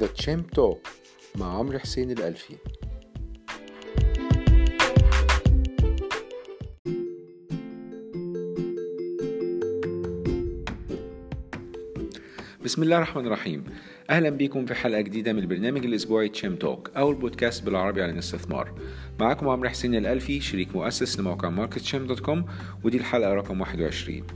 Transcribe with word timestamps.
The 0.00 0.06
Chim 0.06 0.46
Talk 0.46 0.88
مع 1.36 1.58
عمرو 1.58 1.78
حسين 1.78 2.10
الألفي. 2.10 2.54
بسم 12.64 12.82
الله 12.82 12.96
الرحمن 12.96 13.26
الرحيم. 13.26 13.64
أهلا 14.10 14.30
بكم 14.30 14.66
في 14.66 14.74
حلقة 14.74 15.00
جديدة 15.00 15.32
من 15.32 15.38
البرنامج 15.38 15.84
الأسبوعي 15.84 16.28
Chim 16.28 16.56
Talk 16.56 16.90
أو 16.96 17.10
البودكاست 17.10 17.64
بالعربي 17.64 18.02
عن 18.02 18.10
الاستثمار. 18.10 18.74
معاكم 19.20 19.48
عمرو 19.48 19.68
حسين 19.68 19.94
الألفي 19.94 20.40
شريك 20.40 20.76
مؤسس 20.76 21.20
لموقع 21.20 21.48
Market 21.48 21.82
Chim 21.82 22.06
dot 22.06 22.20
com 22.20 22.44
ودي 22.84 22.96
الحلقة 22.96 23.34
رقم 23.34 23.60
21 23.60 24.26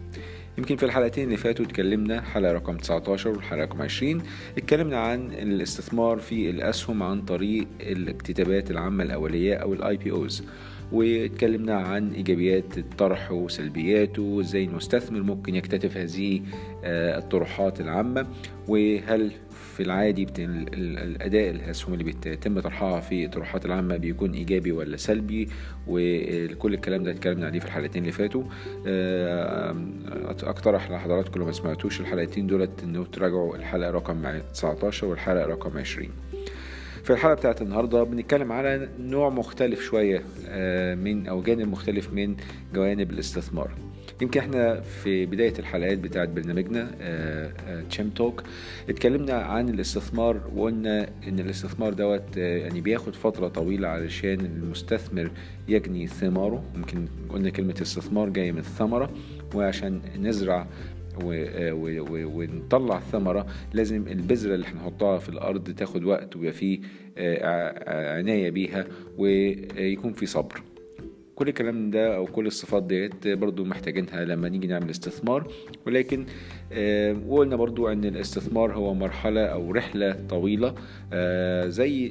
يمكن 0.58 0.76
في 0.76 0.82
الحلقتين 0.86 1.24
اللي 1.24 1.36
فاتوا 1.36 1.64
اتكلمنا 1.64 2.20
حلقة 2.20 2.52
رقم 2.52 2.76
19 2.76 3.30
والحلقة 3.30 3.62
رقم 3.62 3.82
20 3.82 4.22
اتكلمنا 4.58 4.96
عن 4.98 5.32
الاستثمار 5.32 6.18
في 6.18 6.50
الأسهم 6.50 7.02
عن 7.02 7.22
طريق 7.22 7.66
الاكتتابات 7.80 8.70
العامة 8.70 9.04
الأولية 9.04 9.54
أو 9.54 9.74
ال 9.74 9.96
IPOs 9.96 10.44
واتكلمنا 10.92 11.74
عن 11.74 12.12
إيجابيات 12.12 12.78
الطرح 12.78 13.32
وسلبياته 13.32 14.22
وإزاي 14.22 14.64
المستثمر 14.64 15.22
ممكن 15.22 15.54
يكتتب 15.54 15.96
هذه 15.96 16.40
آه، 16.84 17.18
الطروحات 17.18 17.80
العامة. 17.80 18.26
وهل 18.68 19.32
في 19.76 19.82
العادي 19.82 20.26
الأداء 20.38 21.50
الاسهم 21.50 21.92
اللي 21.92 22.04
بيتم 22.04 22.60
طرحها 22.60 23.00
في 23.00 23.24
الطروحات 23.24 23.66
العامة 23.66 23.96
بيكون 23.96 24.32
إيجابي 24.32 24.72
ولا 24.72 24.96
سلبي؟ 24.96 25.48
وكل 25.86 26.74
الكلام 26.74 27.02
ده 27.02 27.10
اتكلمنا 27.10 27.46
عليه 27.46 27.60
في 27.60 27.66
الحلقتين 27.66 28.02
اللي 28.02 28.12
فاتوا. 28.12 28.42
آه، 28.86 29.76
أقترح 30.42 30.90
لحضراتكم 30.90 31.40
لو 31.40 31.46
ما 31.46 31.52
سمعتوش 31.52 32.00
الحلقتين 32.00 32.46
دولت 32.46 32.82
إنه 32.82 33.04
تراجعوا 33.04 33.56
الحلقة 33.56 33.90
رقم 33.90 34.38
19 34.52 35.06
والحلقة 35.06 35.46
رقم 35.46 35.78
20 35.78 36.08
في 37.04 37.10
الحلقة 37.12 37.34
بتاعت 37.34 37.62
النهارده 37.62 38.02
بنتكلم 38.02 38.52
على 38.52 38.88
نوع 39.00 39.28
مختلف 39.28 39.80
شوية 39.80 40.22
آه، 40.48 40.94
من 40.94 41.26
أو 41.26 41.42
جانب 41.42 41.68
مختلف 41.68 42.12
من 42.12 42.36
جوانب 42.74 43.10
الاستثمار. 43.10 43.70
يمكن 44.22 44.40
إحنا 44.40 44.80
في 44.80 45.26
بداية 45.26 45.54
الحلقات 45.58 45.98
بتاعت 45.98 46.28
برنامجنا 46.28 46.90
تشيم 47.90 48.10
توك 48.10 48.42
اتكلمنا 48.88 49.32
عن 49.34 49.68
الاستثمار 49.68 50.40
وقلنا 50.56 51.08
إن 51.28 51.40
الاستثمار 51.40 51.92
دوت 51.92 52.38
آه، 52.38 52.58
يعني 52.58 52.80
بياخد 52.80 53.14
فترة 53.14 53.48
طويلة 53.48 53.88
علشان 53.88 54.40
المستثمر 54.40 55.30
يجني 55.68 56.06
ثماره. 56.06 56.64
ممكن 56.76 57.06
قلنا 57.28 57.50
كلمة 57.50 57.74
استثمار 57.82 58.28
جاية 58.28 58.52
من 58.52 58.58
الثمرة 58.58 59.10
وعشان 59.54 60.00
نزرع 60.20 60.66
ونطلع 61.24 63.00
ثمرة. 63.00 63.46
لازم 63.72 64.08
البذرة 64.08 64.54
اللي 64.54 64.66
هنحطها 64.66 65.18
في 65.18 65.28
الأرض 65.28 65.70
تاخد 65.70 66.04
وقت 66.04 66.36
ويبقى 66.36 66.52
فيه 66.52 66.80
آه، 67.18 68.18
عناية 68.18 68.50
بيها 68.50 68.86
ويكون 69.18 70.12
في 70.12 70.26
صبر. 70.26 70.62
كل 71.42 71.48
الكلام 71.48 71.90
ده 71.90 72.16
أو 72.16 72.26
كل 72.26 72.46
الصفات 72.46 72.82
ديت 72.82 73.28
برضو 73.28 73.64
محتاجينها 73.64 74.24
لما 74.24 74.48
نيجي 74.48 74.66
نعمل 74.66 74.90
استثمار. 74.90 75.52
ولكن 75.86 76.26
آه 76.72 77.16
وقلنا 77.28 77.56
برضو 77.56 77.88
إن 77.88 78.04
الاستثمار 78.04 78.72
هو 78.74 78.94
مرحلة 78.94 79.46
أو 79.46 79.72
رحلة 79.72 80.16
طويلة 80.28 80.74
آه 81.12 81.68
زي 81.68 82.10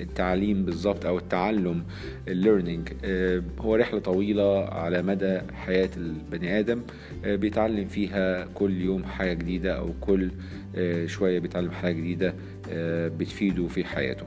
التعليم 0.00 0.64
بالظبط 0.64 1.06
أو 1.06 1.18
التعلم 1.18 1.84
الليرنينج 2.28 2.88
آه 3.04 3.42
هو 3.58 3.74
رحلة 3.74 4.00
طويلة 4.00 4.64
على 4.64 5.02
مدى 5.02 5.40
حياة 5.54 5.90
البني 5.96 6.58
آدم 6.58 6.82
بيتعلم 7.24 7.88
فيها 7.88 8.44
كل 8.54 8.80
يوم 8.80 9.04
حاجة 9.04 9.32
جديدة 9.32 9.78
أو 9.78 9.92
كل 10.00 10.30
شوية 11.06 11.38
بيتعلم 11.38 11.70
حاجة 11.70 11.92
جديدة 11.94 12.34
بتفيده 13.18 13.66
في 13.68 13.84
حياته. 13.84 14.26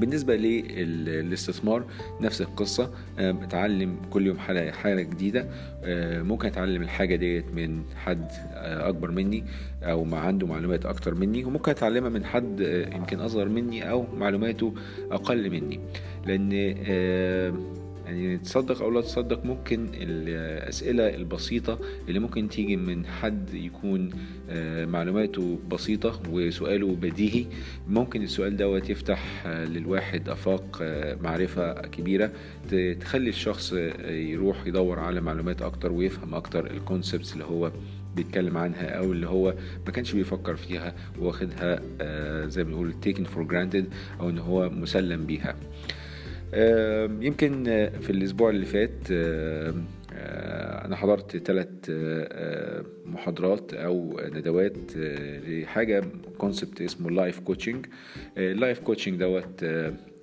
بالنسبة 0.00 0.36
للاستثمار 0.36 1.84
نفس 2.20 2.40
القصة. 2.40 2.90
اتعلم 3.18 3.96
كل 4.10 4.26
يوم 4.26 4.38
حاجة, 4.38 5.02
جديدة. 5.02 5.48
ممكن 6.22 6.48
أتعلم 6.48 6.82
الحاجة 6.82 7.16
ديت 7.16 7.44
من 7.54 7.82
حد 7.96 8.28
أكبر 8.54 9.10
مني 9.10 9.44
أو 9.82 10.04
ما 10.04 10.18
عنده 10.18 10.46
معلومات 10.46 10.86
أكتر 10.86 11.14
مني 11.14 11.44
وممكن 11.44 11.70
أتعلمها 11.70 12.10
من 12.10 12.24
حد 12.24 12.60
يمكن 12.94 13.20
أصغر 13.20 13.48
مني 13.48 13.90
أو 13.90 14.06
معلوماته 14.16 14.74
أقل 15.10 15.50
مني. 15.50 15.80
لأن 16.26 16.50
يعني 18.10 18.38
تصدق 18.38 18.82
أو 18.82 18.90
لا 18.90 19.00
تصدق 19.00 19.44
ممكن 19.44 19.88
الأسئلة 19.94 21.14
البسيطة 21.14 21.78
اللي 22.08 22.18
ممكن 22.18 22.48
تيجي 22.48 22.76
من 22.76 23.06
حد 23.06 23.54
يكون 23.54 24.10
معلوماته 24.88 25.58
بسيطة 25.70 26.20
وسؤاله 26.30 26.94
بديهي 26.94 27.46
ممكن 27.88 28.22
السؤال 28.22 28.56
دوت 28.56 28.90
يفتح 28.90 29.46
للواحد 29.46 30.28
أفاق 30.28 30.78
معرفة 31.22 31.72
كبيرة 31.72 32.32
تخلي 33.00 33.28
الشخص 33.30 33.72
يروح 34.08 34.66
يدور 34.66 34.98
على 34.98 35.20
معلومات 35.20 35.62
أكتر 35.62 35.92
ويفهم 35.92 36.34
أكتر 36.34 36.70
ال 36.70 36.77
concepts 36.77 37.32
اللي 37.32 37.44
هو 37.44 37.72
بيتكلم 38.16 38.56
عنها 38.56 38.88
أو 38.88 39.12
اللي 39.12 39.26
هو 39.28 39.54
ما 39.86 39.92
كانش 39.92 40.12
بيفكر 40.12 40.56
فيها 40.56 40.94
واخدها 41.18 41.80
زي 42.48 42.64
ما 42.64 42.70
بنقول 42.70 42.94
taken 43.06 43.24
for 43.26 43.50
granted 43.52 43.84
أو 44.20 44.30
إن 44.30 44.38
هو 44.38 44.70
مسلم 44.70 45.26
بيها. 45.26 45.56
يمكن 47.20 47.64
في 48.00 48.10
الأسبوع 48.10 48.50
اللي 48.50 48.66
فات 48.66 49.10
أنا 50.84 50.96
حضرت 50.96 51.36
ثلاث 51.36 51.68
محاضرات 53.06 53.74
أو 53.74 54.20
ندوات 54.32 54.76
لحاجة 55.48 56.04
concept 56.38 56.82
اسمه 56.82 57.08
ال 57.08 57.14
life 57.14 57.38
coaching 57.40 57.86
ال 58.38 58.46
life 58.46 58.78
coaching 58.80 59.20
دوت 59.20 59.62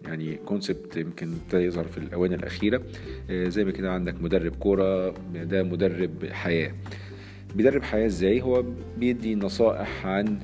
يعني 0.06 0.36
كونسبت 0.36 0.98
يمكن 0.98 1.34
ابتدى 1.46 1.64
يظهر 1.64 1.84
في 1.86 1.98
الاونه 1.98 2.36
الأخيرة. 2.36 2.82
زي 3.32 3.66
ما 3.66 3.72
كده 3.72 3.92
عندك 3.92 4.22
مدرب 4.22 4.56
كورة 4.56 5.10
ده 5.34 5.64
مدرب 5.64 6.26
حياة. 6.32 6.72
بيدرب 7.56 7.84
حياة 7.84 8.06
إزاي؟ 8.06 8.42
هو 8.42 8.64
بيدي 8.98 9.36
نصائح 9.36 10.08
عن 10.08 10.40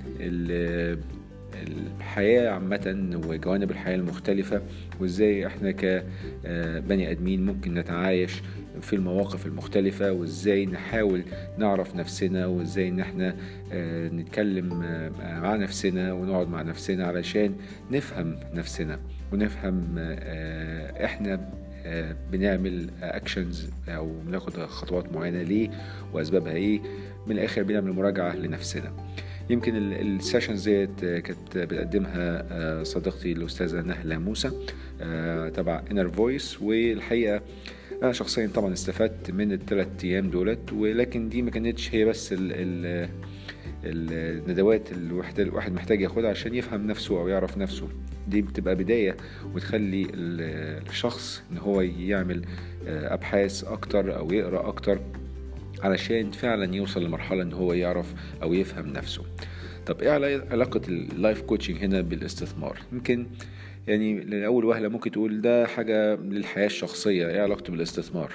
الحياة 1.68 2.50
عامة 2.50 3.20
وجوانب 3.28 3.72
الحياة 3.72 3.96
المختلفة 3.96 4.62
وإزاي 5.00 5.48
إحنا 5.48 5.72
كبني 5.72 7.12
آدمين 7.12 7.46
ممكن 7.46 7.74
نتعايش 7.74 8.42
في 8.82 8.96
المواقف 8.96 9.46
المختلفة 9.46 10.12
وإزاي 10.12 10.66
نحاول 10.66 11.24
نعرف 11.58 11.96
نفسنا 11.96 12.46
وإزاي 12.46 12.88
إن 12.90 13.00
إحنا 13.00 13.36
نتكلم 14.14 14.70
مع 15.20 15.56
نفسنا 15.56 16.14
ونقعد 16.14 16.48
مع 16.50 16.62
نفسنا 16.62 17.08
علشان 17.08 17.56
نفهم 17.92 18.40
نفسنا 18.54 19.00
ونفهم 19.34 19.84
إحنا 21.06 21.50
بنعمل 22.32 22.90
actions 23.02 23.70
أو 23.88 24.12
بناخد 24.28 24.54
خطوات 24.66 25.14
معينة 25.14 25.42
ليه 25.42 25.70
وأسبابها 26.14 26.54
إيه 26.54 26.82
من 27.28 27.32
الآخر 27.32 27.64
بنعمل 27.64 27.92
مراجعة 27.92 28.36
لنفسنا. 28.36 28.92
يمكن 29.50 29.76
ال 29.76 29.86
sessions 29.86 30.70
ديت 30.70 31.00
كانت 31.06 31.58
بتقدمها 31.58 32.84
صديقتي 32.84 33.32
الأستاذة 33.32 33.82
نهلة 33.82 34.18
موسى 34.18 34.52
تبع 35.54 35.84
Inner 35.92 36.10
Voice 36.10 36.62
والحقيقة 36.62 37.42
أنا 38.04 38.12
شخصيا 38.12 38.48
طبعا 38.48 38.74
استفدت 38.74 39.32
من 39.32 39.52
الثلاث 39.52 39.88
أيام 40.04 40.30
دولت 40.30 40.74
ولكن 40.74 41.30
دي 41.30 41.42
ما 41.42 41.52
كانتش 41.52 41.96
هي 41.96 42.06
بس 42.06 42.34
ال 42.34 42.40
ال 42.54 43.10
الندوات 43.86 44.92
اللي 44.92 45.24
الواحد 45.40 45.74
محتاج 45.74 46.02
ياخدها 46.02 46.30
عشان 46.30 46.56
يفهم 46.56 46.88
نفسه 46.88 47.20
أو 47.20 47.28
يعرف 47.28 47.58
نفسه. 47.58 47.88
دي 48.28 48.42
بتبقى 48.42 48.76
بداية 48.76 49.18
وتخلي 49.54 50.08
الشخص 50.14 51.44
إن 51.52 51.58
هو 51.58 51.82
يعمل 51.82 52.46
أبحاث 52.88 53.64
أكتر 53.64 54.18
أو 54.18 54.32
يقرأ 54.32 54.68
أكتر. 54.68 55.00
علشان 55.84 56.32
فعلا 56.32 56.76
يوصل 56.76 57.04
لمرحلة 57.06 57.44
إن 57.44 57.54
هو 57.54 57.74
يعرف 57.74 58.14
أو 58.44 58.54
يفهم 58.54 58.88
نفسه. 58.88 59.24
طب 59.86 60.02
إيه 60.02 60.12
علاقة 60.52 60.82
ال 60.88 60.99
life 60.99 61.42
coaching 61.42 61.78
هنا 61.84 62.02
بالاستثمار؟ 62.02 62.78
يمكن 62.92 63.26
يعني 63.88 64.20
لأول 64.20 64.66
وهلة 64.66 64.88
ممكن 64.88 65.12
تقول 65.12 65.42
ده 65.42 65.68
حاجة 65.68 66.16
للحياة 66.16 66.66
الشخصية 66.66 67.28
إيه 67.28 67.42
علاقته 67.42 67.72
بالاستثمار؟ 67.72 68.32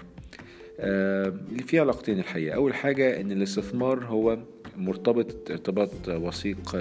آه 0.80 1.34
في 1.66 1.78
علاقتين 1.78 2.18
الحقيقة. 2.18 2.54
أول 2.54 2.74
حاجة 2.74 3.20
إن 3.20 3.32
الاستثمار 3.32 4.04
هو 4.04 4.38
مرتبط 4.76 5.50
ارتباط 5.50 6.08
وثيق 6.08 6.76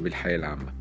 بالحياة 0.00 0.36
العامة. 0.36 0.72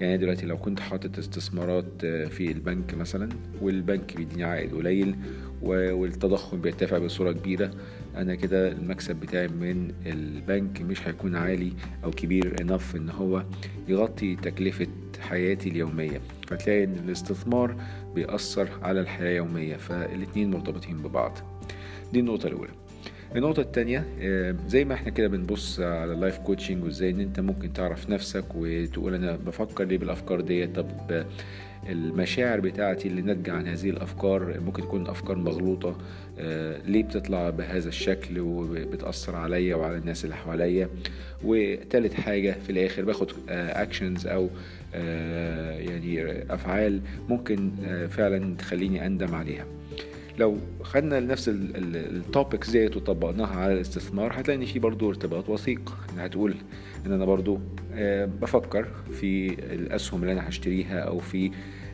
يعني 0.00 0.16
دلوقتي 0.16 0.46
لو 0.46 0.58
كنت 0.58 0.80
حاطط 0.80 1.18
استثمارات 1.18 2.06
في 2.06 2.52
البنك 2.52 2.94
مثلا 2.94 3.28
والبنك 3.60 4.16
بيديني 4.16 4.44
عائد 4.44 4.74
قليل 4.74 5.16
والتضخم 5.64 6.60
بيرتفع 6.60 6.98
بصورة 6.98 7.32
كبيرة. 7.32 7.70
أنا 8.16 8.34
كده 8.34 8.72
المكسب 8.72 9.16
بتاعي 9.16 9.48
من 9.48 9.92
البنك 10.06 10.82
مش 10.82 11.08
هيكون 11.08 11.36
عالي 11.36 11.72
أو 12.04 12.10
كبير 12.10 12.60
انف 12.60 12.96
إن 12.96 13.10
هو 13.10 13.44
يغطي 13.88 14.36
تكلفة 14.36 14.86
حياتي 15.20 15.68
اليومية. 15.68 16.20
فتلاقي 16.48 16.84
إن 16.84 16.96
الاستثمار 17.04 17.76
بيأثر 18.14 18.68
على 18.82 19.00
الحياة 19.00 19.30
اليومية 19.30 19.76
فالاتنين 19.76 20.50
مرتبطين 20.50 20.96
ببعض. 20.96 21.38
دي 22.12 22.20
النقطة 22.20 22.46
الأولى. 22.46 22.70
النقطة 23.36 23.60
التانية 23.60 24.04
آه، 24.20 24.54
زي 24.68 24.84
ما 24.84 24.94
إحنا 24.94 25.10
كده 25.10 25.28
بنبص 25.28 25.80
على 25.80 26.12
ال 26.12 26.17
life 26.17 26.38
coaching 26.38 26.84
وازاي 26.84 27.10
ان 27.10 27.20
انت 27.20 27.40
ممكن 27.40 27.72
تعرف 27.72 28.10
نفسك 28.10 28.44
وتقول 28.54 29.14
أنا 29.14 29.36
بفكر 29.36 29.84
ليه 29.84 29.98
بالأفكار 29.98 30.40
دي 30.40 30.66
طب 30.66 31.24
المشاعر 31.88 32.60
بتاعتي 32.60 33.08
اللي 33.08 33.22
ناتجة 33.22 33.52
عن 33.52 33.68
هذه 33.68 33.90
الأفكار 33.90 34.60
ممكن 34.60 34.82
تكون 34.82 35.06
أفكار 35.06 35.36
مغلوطة 35.38 35.96
آه، 36.38 36.78
ليه 36.86 37.02
بتطلع 37.02 37.50
بهذا 37.50 37.88
الشكل 37.88 38.40
وبتأثر 38.40 39.36
عليا 39.36 39.76
وعلى 39.76 39.96
الناس 39.98 40.24
اللي 40.24 40.36
حواليا. 40.36 40.88
وتالت 41.44 42.14
حاجة 42.14 42.56
في 42.66 42.70
الآخر 42.70 43.04
باخد 43.04 43.30
actions 43.48 44.26
أو 44.26 44.48
آه، 44.94 45.78
يعني 45.78 46.42
أفعال 46.54 47.00
ممكن 47.28 47.70
فعلا 48.10 48.56
تخليني 48.56 49.06
أندم 49.06 49.34
عليها. 49.34 49.66
لو 50.38 50.58
خدنا 50.82 51.20
نفس 51.20 51.48
التوبكس 51.48 52.70
ديت 52.70 52.96
وطبقناها 52.96 53.56
على 53.56 53.74
الاستثمار 53.74 54.40
هتلاقي 54.40 54.60
إن 54.60 54.64
في 54.64 54.78
برضه 54.78 55.08
ارتباط 55.08 55.48
وثيق. 55.48 55.96
ان 56.14 56.18
هتقول 56.18 56.54
إن 57.06 57.12
أنا 57.12 57.24
برضه 57.24 57.60
آه، 57.92 58.24
بفكر 58.24 58.88
في 59.12 59.48
الأسهم 59.74 60.22
اللي 60.22 60.32
أنا 60.32 60.48
هشتريها 60.48 61.00
أو 61.00 61.18
في 61.18 61.50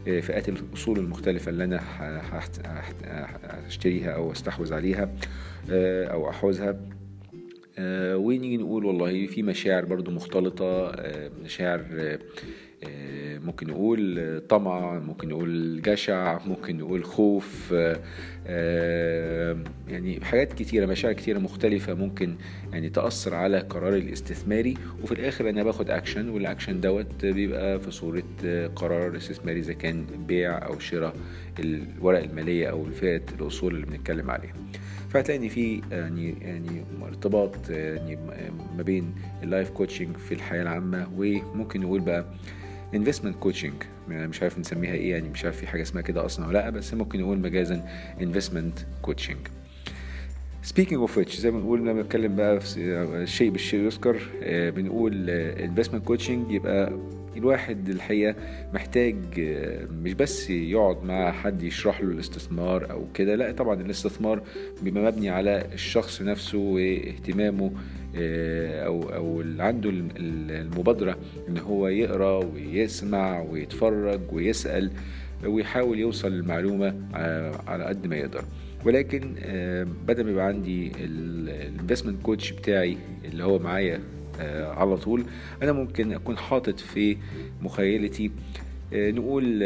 آه، 0.08 0.20
فئات 0.20 0.48
الأصول 0.48 0.98
المختلفة 0.98 1.50
اللي 1.50 1.64
أنا 1.64 1.80
هشتريها 3.66 4.10
أو 4.10 4.32
أستحوذ 4.32 4.74
عليها 4.74 5.14
آه، 5.70 6.04
أو 6.06 6.30
احوزها 6.30 6.80
ونيجي 8.14 8.56
نقول 8.56 8.84
والله 8.84 9.26
في 9.26 9.42
مشاعر 9.42 9.84
برضو 9.84 10.10
مختلطة 10.10 10.92
مشاعر 11.44 11.80
ممكن 13.44 13.66
نقول 13.66 14.40
طمع 14.48 14.98
ممكن 14.98 15.28
نقول 15.28 15.82
جشع 15.82 16.38
ممكن 16.46 16.78
نقول 16.78 17.04
خوف 17.04 17.74
آه، 18.46 19.56
يعني 19.88 20.24
حاجات 20.24 20.52
كتيرة 20.52 20.86
مشاعر 20.86 21.14
كتيرة 21.14 21.38
مختلفة 21.38 21.94
ممكن 21.94 22.34
يعني 22.72 22.90
تأثر 22.90 23.34
على 23.34 23.58
قراري 23.58 23.98
الاستثماري. 23.98 24.74
وفي 25.02 25.12
الآخر 25.12 25.48
أنا 25.48 25.62
باخد 25.62 25.90
أكشن 25.90 26.28
والأكشن 26.28 26.80
دوت 26.80 27.24
بيبقى 27.26 27.80
في 27.80 27.90
صورة 27.90 28.22
قرار 28.76 29.16
استثماري 29.16 29.60
إذا 29.60 29.72
كان 29.72 30.04
بيع 30.28 30.66
أو 30.66 30.78
شراء 30.78 31.14
الورق 31.58 32.22
المالية 32.22 32.66
أو 32.70 32.86
الفئة 32.86 33.22
الأصول 33.40 33.74
اللي 33.74 33.86
بنتكلم 33.86 34.30
عليها. 34.30 34.54
فهتلاقي 35.10 35.38
ان 35.42 35.48
في 35.48 35.82
يعني 35.90 36.34
يعني 36.42 36.84
ارتباط 37.02 37.70
يعني 37.70 38.16
ما 38.76 38.82
بين 38.82 39.14
ال 39.42 39.48
life 39.48 39.70
coaching 39.70 40.16
في 40.16 40.34
الحياة 40.34 40.62
العامة 40.62 41.08
وممكن 41.16 41.80
نقول 41.80 42.00
بقى 42.00 42.24
investment 42.94 43.36
coaching 43.36 43.72
مش 44.08 44.42
عارف 44.42 44.58
نسميها 44.58 44.92
إيه 44.94 45.10
يعني 45.10 45.28
مش 45.28 45.44
عارف 45.44 45.56
في 45.56 45.66
حاجة 45.66 45.82
اسمها 45.82 46.02
كده 46.02 46.26
أصلا 46.26 46.46
ولا 46.46 46.58
لأ 46.58 46.70
بس 46.70 46.94
ممكن 46.94 47.20
نقول 47.20 47.38
مجازا 47.38 47.88
investment 48.22 48.78
coaching 49.02 49.38
speaking 50.62 51.00
of 51.00 51.18
which 51.18 51.36
زي 51.36 51.50
ما 51.50 51.58
بنقول 51.60 51.80
لما 51.80 51.92
بنتكلم 51.92 52.36
بقى 52.36 52.60
في 52.60 52.76
الشيء 53.22 53.50
بالشيء 53.50 53.80
يذكر 53.80 54.20
آه، 54.42 54.70
بنقول 54.70 55.30
investment 55.30 56.04
coaching 56.04 56.50
يبقى 56.52 56.92
الواحد 57.36 57.88
الحقيقة 57.88 58.34
محتاج 58.74 59.16
آه، 59.38 59.84
مش 59.86 60.12
بس 60.14 60.50
يقعد 60.50 61.04
مع 61.04 61.32
حد 61.32 61.62
يشرح 61.62 62.00
له 62.00 62.08
الاستثمار 62.10 62.90
أو 62.90 63.06
كده 63.14 63.34
لأ 63.34 63.52
طبعا 63.52 63.80
الاستثمار 63.80 64.42
بيبقى 64.82 65.02
مبني 65.02 65.30
على 65.30 65.64
الشخص 65.72 66.22
نفسه 66.22 66.58
واهتمامه 66.58 67.70
آه، 68.16 68.86
أو 68.86 69.02
أو 69.02 69.40
اللي 69.40 69.62
عنده 69.62 69.90
المبادرة 69.90 71.16
إن 71.48 71.58
هو 71.58 71.88
يقرأ 71.88 72.44
ويسمع 72.44 73.40
ويتفرج 73.40 74.20
ويسأل 74.32 74.90
ويحاول 75.44 75.98
يوصل 75.98 76.32
للمعلومة 76.32 76.94
على 77.66 77.84
قد 77.84 78.06
ما 78.06 78.16
يقدر. 78.16 78.44
ولكن 78.84 79.34
آه، 79.38 79.86
بدل 80.06 80.24
ما 80.24 80.30
يبقى 80.30 80.46
عندي 80.46 80.92
الانفستمنت 81.00 82.22
كوتش 82.22 82.50
بتاعي 82.50 82.96
اللي 83.24 83.44
هو 83.44 83.58
معايا 83.58 84.00
آه، 84.40 84.72
على 84.72 84.96
طول 84.96 85.24
أنا 85.62 85.72
ممكن 85.72 86.12
أكون 86.12 86.36
حاطط 86.38 86.80
في 86.80 87.16
مخيلتي 87.62 88.26
آه، 88.26 88.30
نقول 88.92 89.58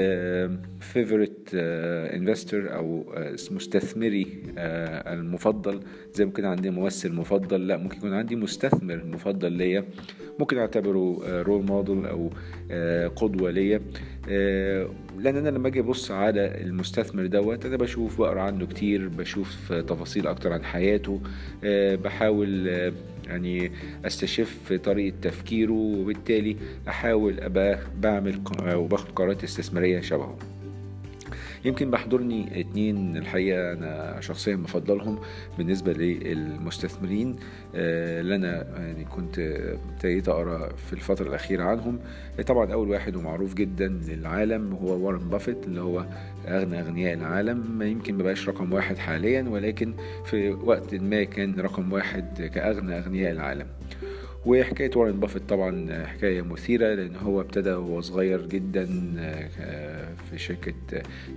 favorite 0.80 1.54
investor 1.54 2.74
أو 2.74 3.04
مستثمري 3.50 4.26
المفضل. 5.06 5.80
زي 6.14 6.24
ممكن 6.24 6.44
عندي 6.44 6.70
ممثل 6.70 7.12
مفضل 7.12 7.66
لا 7.66 7.76
ممكن 7.76 7.96
يكون 7.96 8.12
عندي 8.12 8.36
مستثمر 8.36 9.04
مفضل 9.04 9.52
ليا. 9.52 9.84
ممكن 10.38 10.58
أعتبره 10.58 11.22
role 11.42 11.64
model 11.64 12.06
أو 12.06 12.30
قدوة 13.16 13.50
ليا. 13.50 13.80
لأن 15.18 15.36
أنا 15.36 15.48
لما 15.48 15.68
أجي 15.68 15.80
أبص 15.80 16.10
على 16.10 16.60
المستثمر 16.60 17.26
دوت 17.26 17.66
أنا 17.66 17.76
بشوف 17.76 18.18
بقرأ 18.18 18.40
عنه 18.40 18.66
كتير 18.66 19.08
بشوف 19.08 19.72
تفاصيل 19.72 20.26
أكتر 20.26 20.52
عن 20.52 20.64
حياته 20.64 21.20
آه، 21.64 21.94
بحاول 21.94 22.68
آه، 22.68 22.92
يعني 23.26 23.70
أستشف 24.04 24.72
طريقة 24.72 25.16
تفكيره 25.22 25.72
وبالتالي 25.72 26.56
أحاول 26.88 27.40
ابقى 27.40 27.78
بعمل 28.00 28.40
وباخد 28.74 29.10
قرارات 29.12 29.44
استثمارية 29.44 30.00
شبهه. 30.00 30.53
يمكن 31.64 31.90
بحضرني 31.90 32.60
اتنين 32.60 33.16
الحقيقة 33.16 33.72
أنا 33.72 34.20
شخصيا 34.20 34.56
بفضلهم 34.56 35.18
بالنسبة 35.58 35.92
للمستثمرين 35.92 37.36
آه، 37.74 38.20
اللي 38.20 38.34
أنا 38.34 38.66
يعني 38.78 39.04
كنت 39.04 39.38
ابتديت 39.92 40.28
أقرأ 40.28 40.68
في 40.76 40.92
الفترة 40.92 41.28
الأخيرة 41.28 41.62
عنهم. 41.64 41.98
طبعا 42.46 42.72
أول 42.72 42.90
واحد 42.90 43.16
ومعروف 43.16 43.54
جدا 43.54 43.88
للعالم 43.88 44.72
هو 44.72 45.06
وارن 45.06 45.28
بافيت 45.28 45.66
اللي 45.66 45.80
هو 45.80 46.06
أغنى 46.48 46.80
أغنياء 46.80 47.14
العالم. 47.14 47.82
يمكن 47.82 48.14
مبقاش 48.14 48.48
رقم 48.48 48.72
واحد 48.72 48.98
حاليا 48.98 49.42
ولكن 49.48 49.94
في 50.24 50.50
وقت 50.50 50.94
ما 50.94 51.24
كان 51.24 51.60
رقم 51.60 51.92
واحد 51.92 52.50
كأغنى 52.54 52.98
أغنياء 52.98 53.32
العالم. 53.32 53.66
وحكاية 54.46 54.90
وارن 54.96 55.20
بافيت 55.20 55.42
طبعا 55.48 56.04
حكاية 56.06 56.42
مثيرة 56.42 56.94
لأن 56.94 57.16
هو 57.16 57.40
ابتدى 57.40 57.70
وهو 57.70 58.00
صغير 58.00 58.46
جدا 58.46 58.88
آه، 59.18 60.08
في 60.30 60.38
شركة 60.38 60.74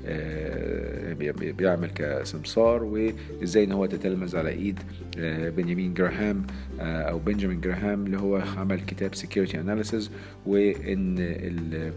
آه، 0.05 1.13
بيعمل 1.39 1.89
كسمسار 1.89 2.83
وإزاي 2.83 3.63
إن 3.63 3.71
هو 3.71 3.85
تتلمذ 3.85 4.37
على 4.37 4.49
إيد 4.49 4.79
آه، 5.19 5.49
بنيامين 5.49 5.93
جراهام 5.93 6.47
أو 6.79 7.19
بنجامين 7.19 7.61
جراهام 7.61 8.05
اللي 8.05 8.17
هو 8.17 8.35
عمل 8.57 8.79
كتاب 8.79 9.15
Security 9.15 9.59
Analysis 9.59 10.11
وإن 10.45 11.15
ال 11.19 11.91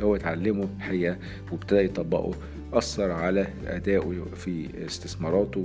اللي 0.00 0.04
هو 0.08 0.16
اتعلمه 0.16 0.68
الحقيقة 0.76 1.16
وابتدى 1.52 1.80
يطبقه 1.80 2.34
أثر 2.72 3.10
على 3.10 3.46
أدائه 3.66 4.26
في 4.36 4.66
استثماراته 4.86 5.60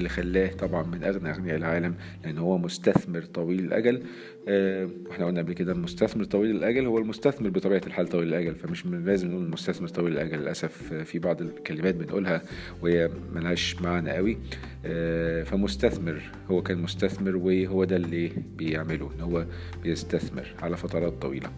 واللي 0.00 0.08
خلاه 0.08 0.52
طبعا 0.52 0.82
من 0.82 1.04
أغنى 1.04 1.30
أغنياء 1.30 1.56
العالم 1.56 1.94
لأن 2.24 2.38
هو 2.38 2.58
مستثمر 2.58 3.22
طويل 3.22 3.58
الأجل. 3.58 4.02
وإحنا 4.48 5.26
قلنا 5.26 5.40
قبل 5.40 5.52
كده 5.52 5.72
المستثمر 5.72 6.24
طويل 6.24 6.50
الأجل 6.56 6.86
هو 6.86 6.98
المستثمر 6.98 7.48
بطبيعة 7.48 7.82
الحال 7.86 8.08
طويل 8.08 8.28
الأجل 8.28 8.54
فمش 8.54 8.86
لازم 8.86 9.28
نقول 9.30 9.44
المستثمر 9.44 9.88
طويل 9.88 10.12
الأجل 10.12 10.38
للأسف 10.38 10.94
في 10.94 11.18
بعض 11.18 11.42
الكلمات 11.42 11.94
بنقولها 11.94 12.42
وهي 12.82 13.10
ملهاش 13.34 13.82
معنى 13.82 14.10
قوي. 14.10 14.38
آه، 14.84 15.42
فمستثمر 15.42 16.22
هو 16.50 16.62
كان 16.62 16.78
مستثمر 16.78 17.36
وهو 17.36 17.84
ده 17.84 17.96
اللي 17.96 18.32
بيعمله 18.56 19.10
إن 19.16 19.20
هو 19.20 19.46
بيستثمر 19.82 20.46
على 20.62 20.76
فترات 20.76 21.12
طويلة. 21.22 21.50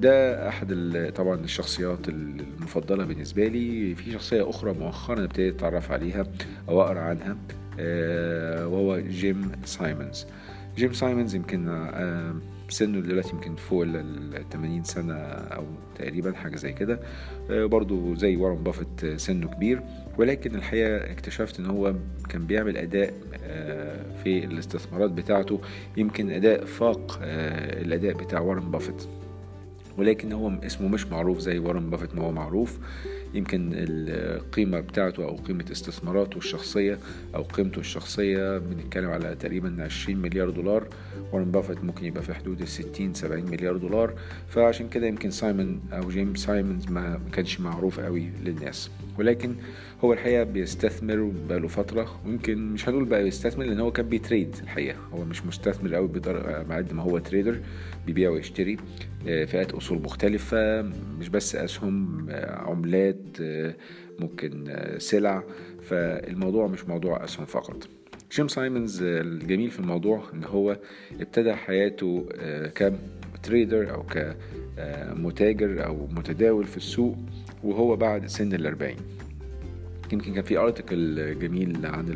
ده 0.00 0.48
أحد 0.48 1.12
طبعا 1.14 1.44
الشخصيات 1.44 2.08
المفضلة 2.08 3.04
بالنسبة 3.04 3.46
لي. 3.48 3.94
في 3.94 4.12
شخصية 4.12 4.50
أخرى 4.50 4.72
مؤخرا 4.72 5.24
ابتديت 5.24 5.54
أتعرف 5.54 5.92
عليها 5.92 6.26
أو 6.68 6.82
أقرأ 6.82 7.00
عنها 7.00 7.36
آه، 7.80 8.66
وهو 8.68 8.98
جيم 8.98 9.52
سايمونز. 9.64 10.26
جيم 10.76 10.92
سايمونز 10.92 11.34
يمكن 11.34 11.68
سنه 12.68 13.00
دلوقتي 13.00 13.30
يمكن 13.30 13.54
فوق 13.54 13.82
ال 13.82 14.44
80 14.52 14.84
سنة 14.84 15.14
أو 15.14 15.64
تقريبا 15.98 16.32
حاجة 16.32 16.56
زي 16.56 16.72
كده. 16.72 17.00
آه، 17.50 17.64
برضو 17.64 18.14
زي 18.14 18.36
وارن 18.36 18.62
بافيت 18.62 19.20
سنه 19.20 19.46
كبير. 19.46 19.82
ولكن 20.18 20.54
الحقيقة 20.54 21.12
اكتشفت 21.12 21.60
إن 21.60 21.66
هو 21.66 21.94
كان 22.28 22.46
بيعمل 22.46 22.76
أداء 22.76 23.12
آه، 23.44 24.22
في 24.24 24.44
الاستثمارات 24.44 25.10
بتاعته 25.10 25.60
يمكن 25.96 26.30
أداء 26.30 26.64
فاق 26.64 27.18
آه، 27.22 27.82
الأداء 27.82 28.14
بتاع 28.14 28.40
وارن 28.40 28.70
بافيت. 28.70 29.06
ولكن 29.98 30.32
هو 30.32 30.48
اسمه 30.48 30.88
مش 30.88 31.06
معروف 31.06 31.38
زي 31.38 31.58
وارن 31.58 31.90
بافيت 31.90 32.14
ما 32.14 32.22
هو 32.22 32.32
معروف. 32.32 32.78
يمكن 33.34 33.70
القيمة 33.74 34.80
بتاعته 34.80 35.24
أو 35.24 35.36
قيمة 35.36 35.64
استثماراته 35.72 36.38
الشخصية 36.38 36.98
أو 37.34 37.42
قيمته 37.42 37.78
الشخصية 37.78 38.58
بنتكلم 38.58 39.10
على 39.10 39.34
تقريبا 39.34 39.76
20 39.82 40.18
مليار 40.18 40.50
دولار. 40.50 40.88
وارن 41.32 41.50
بافيت 41.50 41.84
ممكن 41.84 42.04
يبقى 42.04 42.22
في 42.22 42.34
حدود 42.34 42.60
ال 42.60 42.68
60 42.68 43.14
70 43.14 43.50
مليار 43.50 43.76
دولار. 43.76 44.14
فعشان 44.48 44.88
كده 44.88 45.06
يمكن 45.06 45.30
سايمون 45.30 45.80
أو 45.92 46.08
جيم 46.08 46.34
سايمونز 46.34 46.88
ما 46.88 47.20
كانش 47.32 47.60
معروف 47.60 48.00
قوي 48.00 48.30
للناس. 48.44 48.90
ولكن 49.18 49.54
هو 50.04 50.12
الحقيقة 50.12 50.42
بيستثمر 50.44 51.32
بقاله 51.48 51.68
فترة 51.68 52.20
ويمكن 52.26 52.72
مش 52.72 52.88
هنقول 52.88 53.04
بقى 53.04 53.22
بيستثمر 53.22 53.64
لأن 53.64 53.80
هو 53.80 53.92
كان 53.92 54.08
بي 54.08 54.22
trade 54.22 54.56
الحقيقة. 54.62 54.98
هو 55.12 55.24
مش 55.24 55.46
مستثمر 55.46 55.94
قوي 55.94 56.10
على 56.26 56.74
قد 56.76 56.92
ما 56.92 57.02
هو 57.02 57.18
trader 57.18 57.60
بيبيع 58.06 58.30
ويشتري 58.30 58.76
آه، 59.28 59.44
فئات 59.44 59.72
أصول 59.72 60.02
مختلفة 60.02 60.82
مش 61.20 61.28
بس 61.28 61.56
أسهم 61.56 62.26
آه، 62.30 62.56
عملات 62.56 63.16
آه، 63.40 63.74
ممكن 64.18 64.76
سلع 64.98 65.42
فالموضوع 65.82 66.66
مش 66.66 66.88
موضوع 66.88 67.24
أسهم 67.24 67.46
فقط. 67.46 67.88
جيم 68.32 68.48
سايمونز 68.48 69.02
الجميل 69.02 69.70
في 69.70 69.80
الموضوع 69.80 70.22
إن 70.34 70.44
هو 70.44 70.78
ابتدى 71.20 71.54
حياته 71.54 72.26
ك 73.34 73.43
trader 73.43 73.94
أو 73.94 74.02
كمتاجر 74.02 75.86
أو 75.86 76.06
متداول 76.06 76.64
في 76.64 76.76
السوق 76.76 77.16
وهو 77.64 77.96
بعد 77.96 78.26
سن 78.26 78.52
الأربعين. 78.54 78.96
يمكن 80.12 80.34
كان 80.34 80.42
في 80.44 80.58
article 80.58 81.38
جميل 81.38 81.86
عن. 81.86 82.06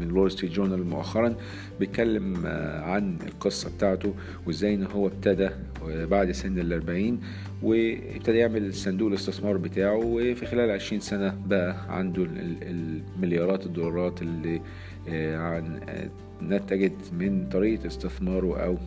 من 0.00 0.06
ال 0.06 0.11
Wall 0.11 0.30
Street 0.30 0.52
Journal 0.52 0.86
مؤخرا 0.86 1.34
بيتكلم 1.80 2.46
عن 2.84 3.16
القصة 3.26 3.70
بتاعته 3.76 4.14
وإزاي 4.46 4.74
إن 4.74 4.82
هو 4.86 5.06
ابتدى 5.06 5.48
بعد 5.86 6.30
سن 6.32 6.58
الأربعين 6.58 7.20
وابتدى 7.62 8.38
يعمل 8.38 8.74
صندوق 8.74 9.08
الاستثمار 9.08 9.56
بتاعه 9.56 9.96
وفي 9.96 10.46
خلال 10.46 10.70
عشرين 10.70 11.00
سنة 11.00 11.38
بقى 11.46 11.76
عنده 11.98 12.26
المليارات 12.62 13.66
الدولارات 13.66 14.22
اللي 14.22 14.60
عن 15.36 15.80
نتجت 16.42 17.12
من 17.18 17.48
طريقة 17.48 17.86
استثماره 17.86 18.56
أو 18.64 18.78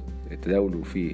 تداوله 0.41 0.83
في 0.83 1.09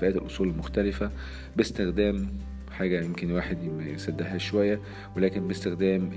فئات 0.00 0.16
الأصول 0.16 0.48
المختلفة 0.48 1.10
باستخدام 1.56 2.26
حاجة 2.72 3.04
يمكن 3.04 3.30
واحد 3.32 3.58
ما 3.64 3.84
يصدقهاش 3.84 4.46
شوية 4.48 4.80
ولكن 5.16 5.48
باستخدام 5.48 6.10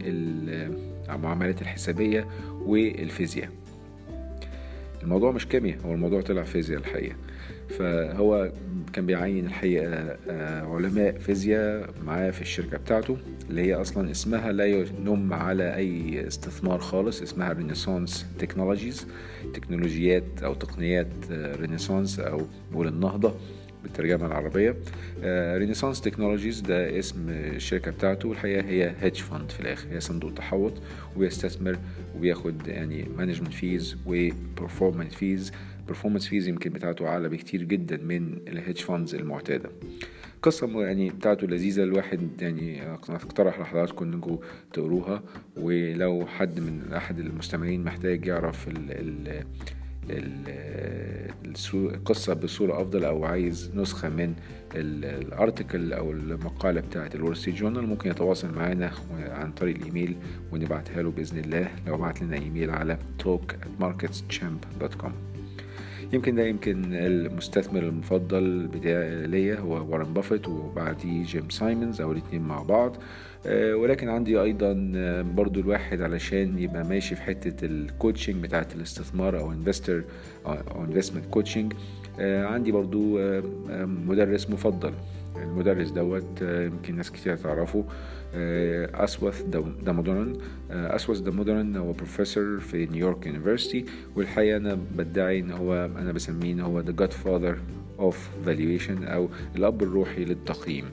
المعاملات 1.09 1.61
الحسابية 1.61 2.27
والفيزياء. 2.65 3.49
الموضوع 5.03 5.31
مش 5.31 5.47
كيمياء 5.47 5.77
هو 5.85 5.93
الموضوع 5.93 6.21
طلع 6.21 6.43
فيزياء 6.43 6.79
الحقيقة. 6.79 7.15
فهو 7.69 8.51
كان 8.93 9.05
بيعين 9.05 9.45
الحقيقة 9.45 10.17
علماء 10.65 11.17
فيزياء 11.17 11.89
معاه 12.05 12.31
في 12.31 12.41
الشركة 12.41 12.77
بتاعته 12.77 13.17
اللي 13.49 13.61
هي 13.61 13.73
أصلا 13.73 14.11
اسمها 14.11 14.51
لا 14.51 14.65
ينم 14.65 15.33
على 15.33 15.75
أي 15.75 16.27
استثمار 16.27 16.79
خالص 16.79 17.21
اسمها 17.21 17.53
Renaissance 17.53 18.25
Technologies 18.39 19.07
تكنولوجيات 19.53 20.23
أو 20.43 20.53
تقنيات 20.53 21.07
Renaissance 21.31 22.19
أو 22.19 22.41
نقول 22.71 22.87
النهضة. 22.87 23.35
بالترجمة 23.85 24.27
العربية. 24.27 24.75
Renaissance 25.57 26.01
Technologies 26.01 26.61
ده 26.61 26.99
اسم 26.99 27.29
الشركة 27.29 27.91
بتاعته. 27.91 28.29
والحقيقة 28.29 28.65
هي 28.65 28.93
hedge 28.99 29.21
fund 29.21 29.49
في 29.51 29.59
الآخر. 29.59 29.87
هي 29.91 29.99
صندوق 29.99 30.33
تحوط 30.33 30.73
وبيستثمر 31.15 31.77
وبياخد 32.15 32.67
يعني 32.67 33.07
management 33.17 33.53
fees 33.53 33.97
و 34.05 35.51
performance 35.89 36.27
fees 36.29 36.33
performance 36.33 36.43
fees 36.43 36.47
يمكن 36.47 36.69
بتاعته 36.69 37.07
أعلى 37.07 37.29
بكتير 37.29 37.63
جدا 37.63 37.97
من 37.97 38.37
ال 38.47 38.52
hedge 38.52 38.77
funds 38.81 39.15
المعتادة. 39.15 39.69
قصة 40.41 40.81
يعني 40.81 41.09
بتاعته 41.09 41.47
لذيذة. 41.47 41.83
الواحد 41.83 42.41
يعني 42.41 42.91
اقترح 42.91 43.59
لحضراتكم 43.59 44.13
إنكم 44.13 44.39
تقروها. 44.73 45.23
ولو 45.57 46.25
حد 46.25 46.59
من 46.59 46.93
أحد 46.93 47.19
المستمعين 47.19 47.83
محتاج 47.83 48.25
يعرف 48.25 48.67
القصة 51.85 52.33
بصورة 52.33 52.81
أفضل 52.81 53.05
أو 53.05 53.25
عايز 53.25 53.71
نسخة 53.75 54.09
من 54.09 54.33
ال 54.75 54.90
article 54.90 55.93
أو 55.93 56.11
المقالة 56.11 56.81
بتاعة 56.81 57.09
ال 57.15 57.20
Wall 57.20 57.37
Street 57.37 57.55
Journal 57.55 57.87
ممكن 57.87 58.09
يتواصل 58.09 58.53
معنا 58.55 58.91
عن 59.29 59.51
طريق 59.51 59.75
الإيميل 59.75 60.15
ونبعتها 60.51 61.01
له 61.03 61.11
بإذن 61.11 61.37
الله 61.37 61.67
لو 61.87 61.97
بعت 61.97 62.21
لنا 62.21 62.35
إيميل 62.37 62.69
على 62.69 62.97
talk 63.23 63.53
at 63.53 63.83
marketschamp.com 63.83 65.11
يمكن 66.13 66.35
ده 66.35 66.43
يمكن 66.45 66.93
المستثمر 66.93 67.83
المفضل 67.83 68.67
بتاعي 68.67 69.27
ليا 69.27 69.59
هو 69.59 69.91
وارن 69.91 70.13
بافيت 70.13 70.47
وبعديه 70.47 71.23
جيم 71.25 71.49
سايمونز 71.49 72.01
أو 72.01 72.11
الاثنين 72.11 72.41
مع 72.41 72.61
بعض. 72.61 72.97
ولكن 73.53 74.09
عندي 74.09 74.41
أيضا 74.41 74.73
برضو 75.35 75.59
الواحد 75.59 76.01
علشان 76.01 76.59
يبقى 76.59 76.83
ماشي 76.83 77.15
في 77.15 77.21
حتة 77.21 77.65
ال 77.65 77.73
coaching 77.73 78.35
بتاعة 78.43 78.67
الاستثمار 78.75 79.39
أو 79.39 79.51
investor 79.51 80.03
أو 80.45 80.83
investment 80.83 81.25
coaching 81.25 81.73
عندي 82.19 82.71
برضو 82.71 83.19
مدرس 83.85 84.49
مفضل. 84.49 84.93
المدرس 85.43 85.89
دوت 85.89 86.41
يمكن 86.41 86.95
ناس 86.95 87.11
كتير 87.11 87.35
تعرفه 87.35 87.85
أسواث 88.93 89.41
داموداران 89.85 90.37
أسواث 90.71 91.19
داموداران 91.19 91.75
هو 91.75 91.91
بروفيسور 91.91 92.59
في 92.59 92.85
New 92.85 93.02
York 93.02 93.25
University 93.27 93.85
والحقيقة 94.15 94.57
أنا 94.57 94.77
بدعي 94.97 95.39
إن 95.39 95.51
هو 95.51 95.89
أنا 95.97 96.11
بسميه 96.11 96.53
إن 96.53 96.59
هو 96.59 96.83
the 96.83 97.01
godfather 97.01 97.55
of 97.99 98.15
valuation 98.47 99.03
أو 99.03 99.29
الأب 99.55 99.83
الروحي 99.83 100.25
للتقييم. 100.25 100.85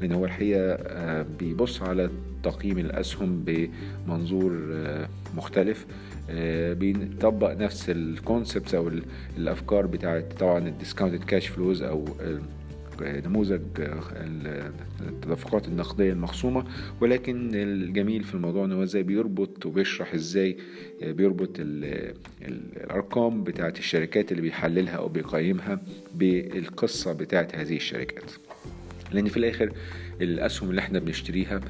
لأن 0.00 0.12
هو 0.12 0.24
الحقيقة 0.24 1.22
بيبص 1.38 1.82
على 1.82 2.10
تقييم 2.42 2.78
الأسهم 2.78 3.44
بمنظور 3.46 4.52
مختلف 5.36 5.86
بيطبق 6.72 7.52
نفس 7.52 7.90
ال 7.90 7.99
concepts 7.99 8.74
أو 8.74 8.90
الأفكار 9.38 9.86
بتاعت 9.86 10.32
طبعا 10.40 10.68
ال 10.68 10.73
discounted 10.73 11.24
cash 11.24 11.46
flows 11.48 11.82
أو 11.82 12.04
نموذج 13.02 13.60
التدفقات 15.00 15.68
النقدية 15.68 16.12
المخصومة. 16.12 16.64
ولكن 17.00 17.50
الجميل 17.54 18.24
في 18.24 18.34
الموضوع 18.34 18.64
إن 18.64 18.72
هو 18.72 18.82
إزاي 18.82 19.02
بيربط 19.02 19.66
وبيشرح 19.66 20.14
إزاي 20.14 20.56
بيربط 21.02 21.50
الأرقام 22.42 23.44
بتاعه 23.44 23.74
الشركات 23.78 24.30
اللي 24.32 24.42
بيحللها 24.42 24.94
أو 24.96 25.08
بيقيمها 25.08 25.80
بالقصة 26.14 27.12
بتاعه 27.12 27.48
هذه 27.54 27.76
الشركات. 27.76 28.30
لأن 29.12 29.28
في 29.28 29.36
الآخر 29.36 29.72
الأسهم 30.20 30.70
اللي 30.70 30.80
إحنا 30.80 30.98
بنشتريها 30.98 31.60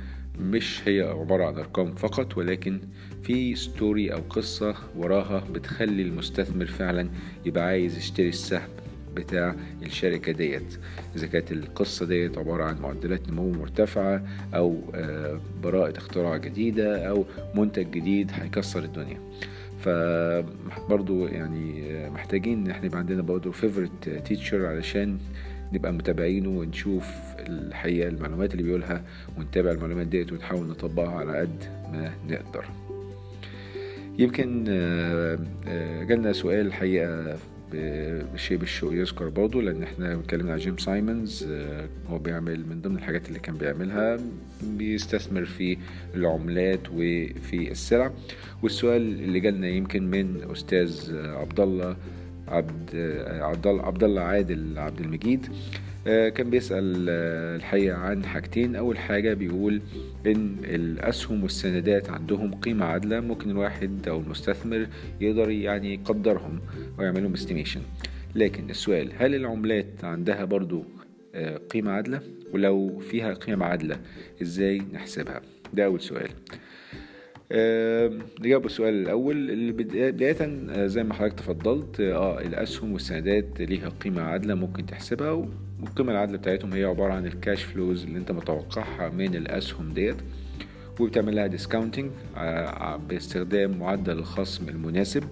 مش 0.40 0.80
هي 0.86 1.02
عبارة 1.02 1.44
عن 1.44 1.54
أرقام 1.54 1.94
فقط 1.94 2.38
ولكن 2.38 2.80
في 3.22 3.54
story 3.54 4.12
أو 4.12 4.18
قصة 4.30 4.74
وراها 4.96 5.44
بتخلي 5.52 6.02
المستثمر 6.02 6.66
فعلا 6.66 7.08
يبقى 7.46 7.64
عايز 7.64 7.98
يشتري 7.98 8.28
السهم 8.28 8.68
بتاع 9.16 9.54
الشركة 9.82 10.32
ديت. 10.32 10.78
إذا 11.16 11.26
كانت 11.26 11.52
القصة 11.52 12.06
ديت 12.06 12.38
عبارة 12.38 12.64
عن 12.64 12.80
معدلات 12.80 13.28
نمو 13.30 13.50
مرتفعة 13.52 14.22
أو 14.54 14.80
براءة 15.62 15.98
اختراع 15.98 16.36
جديدة 16.36 17.08
أو 17.08 17.24
منتج 17.54 17.90
جديد 17.90 18.30
هيكسر 18.34 18.84
الدنيا. 18.84 19.20
فبرضو 19.80 21.26
يعني 21.26 21.82
محتاجين 22.10 22.64
إن 22.64 22.70
إحنا 22.70 22.86
يبقى 22.86 22.98
عندنا 22.98 23.22
برضو 23.22 23.52
favorite 23.52 24.08
teacher 24.08 24.66
علشان 24.66 25.18
نبقى 25.72 25.92
متابعينه 25.92 26.48
ونشوف 26.48 27.04
الحقيقة 27.38 28.08
المعلومات 28.08 28.52
اللي 28.52 28.62
بيقولها 28.62 29.02
ونتابع 29.38 29.70
المعلومات 29.70 30.06
ديت 30.06 30.32
ونحاول 30.32 30.66
نطبقها 30.66 31.10
على 31.14 31.38
قد 31.38 31.64
ما 31.92 32.12
نقدر. 32.28 32.64
يمكن 34.18 34.64
جالنا 36.08 36.32
سؤال 36.32 36.66
الحقيقة 36.66 37.36
بشيء 38.34 38.58
بالشوق 38.58 38.92
يذكر 38.94 39.28
برضه 39.28 39.62
لأن 39.62 39.82
إحنا 39.82 40.14
اتكلمنا 40.14 40.52
على 40.52 40.60
جيم 40.60 40.78
سايمونز 40.78 41.46
هو 42.10 42.18
بيعمل 42.18 42.66
من 42.66 42.80
ضمن 42.82 42.96
الحاجات 42.96 43.28
اللي 43.28 43.38
كان 43.38 43.56
بيعملها 43.56 44.18
بيستثمر 44.62 45.44
في 45.44 45.78
العملات 46.14 46.80
وفي 46.88 47.70
السلع. 47.70 48.10
والسؤال 48.62 49.02
اللي 49.02 49.40
جالنا 49.40 49.68
يمكن 49.68 50.10
من 50.10 50.40
أستاذ 50.52 51.16
عبد 51.16 51.60
الله 51.60 51.96
عبد 52.50 52.96
عبد 53.66 54.04
الله 54.04 54.20
عادل 54.20 54.78
عبد 54.78 55.00
المجيد. 55.00 55.46
كان 56.04 56.50
بيسأل 56.50 57.08
الحقيقة 57.56 57.96
عن 57.96 58.24
حاجتين. 58.24 58.76
أول 58.76 58.98
حاجة 58.98 59.34
بيقول 59.34 59.80
إن 60.26 60.56
الأسهم 60.64 61.42
والسندات 61.42 62.10
عندهم 62.10 62.54
قيمة 62.54 62.84
عادلة 62.86 63.20
ممكن 63.20 63.50
الواحد 63.50 64.08
أو 64.08 64.20
المستثمر 64.20 64.86
يقدر 65.20 65.50
يعني 65.50 65.94
يقدرهم 65.94 66.60
ويعملهم 66.98 67.32
استيميشن 67.32 67.80
لكن 68.34 68.70
السؤال 68.70 69.12
هل 69.18 69.34
العملات 69.34 70.04
عندها 70.04 70.44
برضو 70.44 70.84
قيمة 71.70 71.90
عادلة؟ 71.90 72.20
ولو 72.52 72.98
فيها 72.98 73.34
قيمة 73.34 73.64
عادلة 73.66 73.96
إزاي 74.42 74.82
نحسبها؟ 74.92 75.40
ده 75.74 75.84
أول 75.84 76.00
سؤال. 76.00 76.28
نجاوب 77.52 78.66
السؤال 78.66 78.94
الأول. 78.94 79.50
اللي 79.50 79.72
بداية 79.72 80.86
زي 80.86 81.04
ما 81.04 81.14
حضرتك 81.14 81.38
تفضلت 81.38 82.00
آه 82.00 82.40
الأسهم 82.40 82.92
والسندات 82.92 83.60
ليها 83.60 83.88
قيمة 83.88 84.22
عادلة 84.22 84.54
ممكن 84.54 84.86
تحسبها 84.86 85.30
والقيمة 85.80 86.12
العادلة 86.12 86.38
بتاعتهم 86.38 86.72
هي 86.72 86.84
عبارة 86.84 87.12
عن 87.12 87.26
ال 87.26 87.33
cash 87.33 87.62
flows 87.62 88.04
اللي 88.04 88.18
انت 88.18 88.32
متوقعها 88.32 89.08
من 89.08 89.34
الأسهم 89.34 89.92
ديت 89.94 90.16
وبتعمل 91.00 91.36
لها 91.36 91.46
discounting 91.46 92.10
باستخدام 93.08 93.78
معدل 93.78 94.18
الخصم 94.18 94.68
المناسب. 94.68 95.22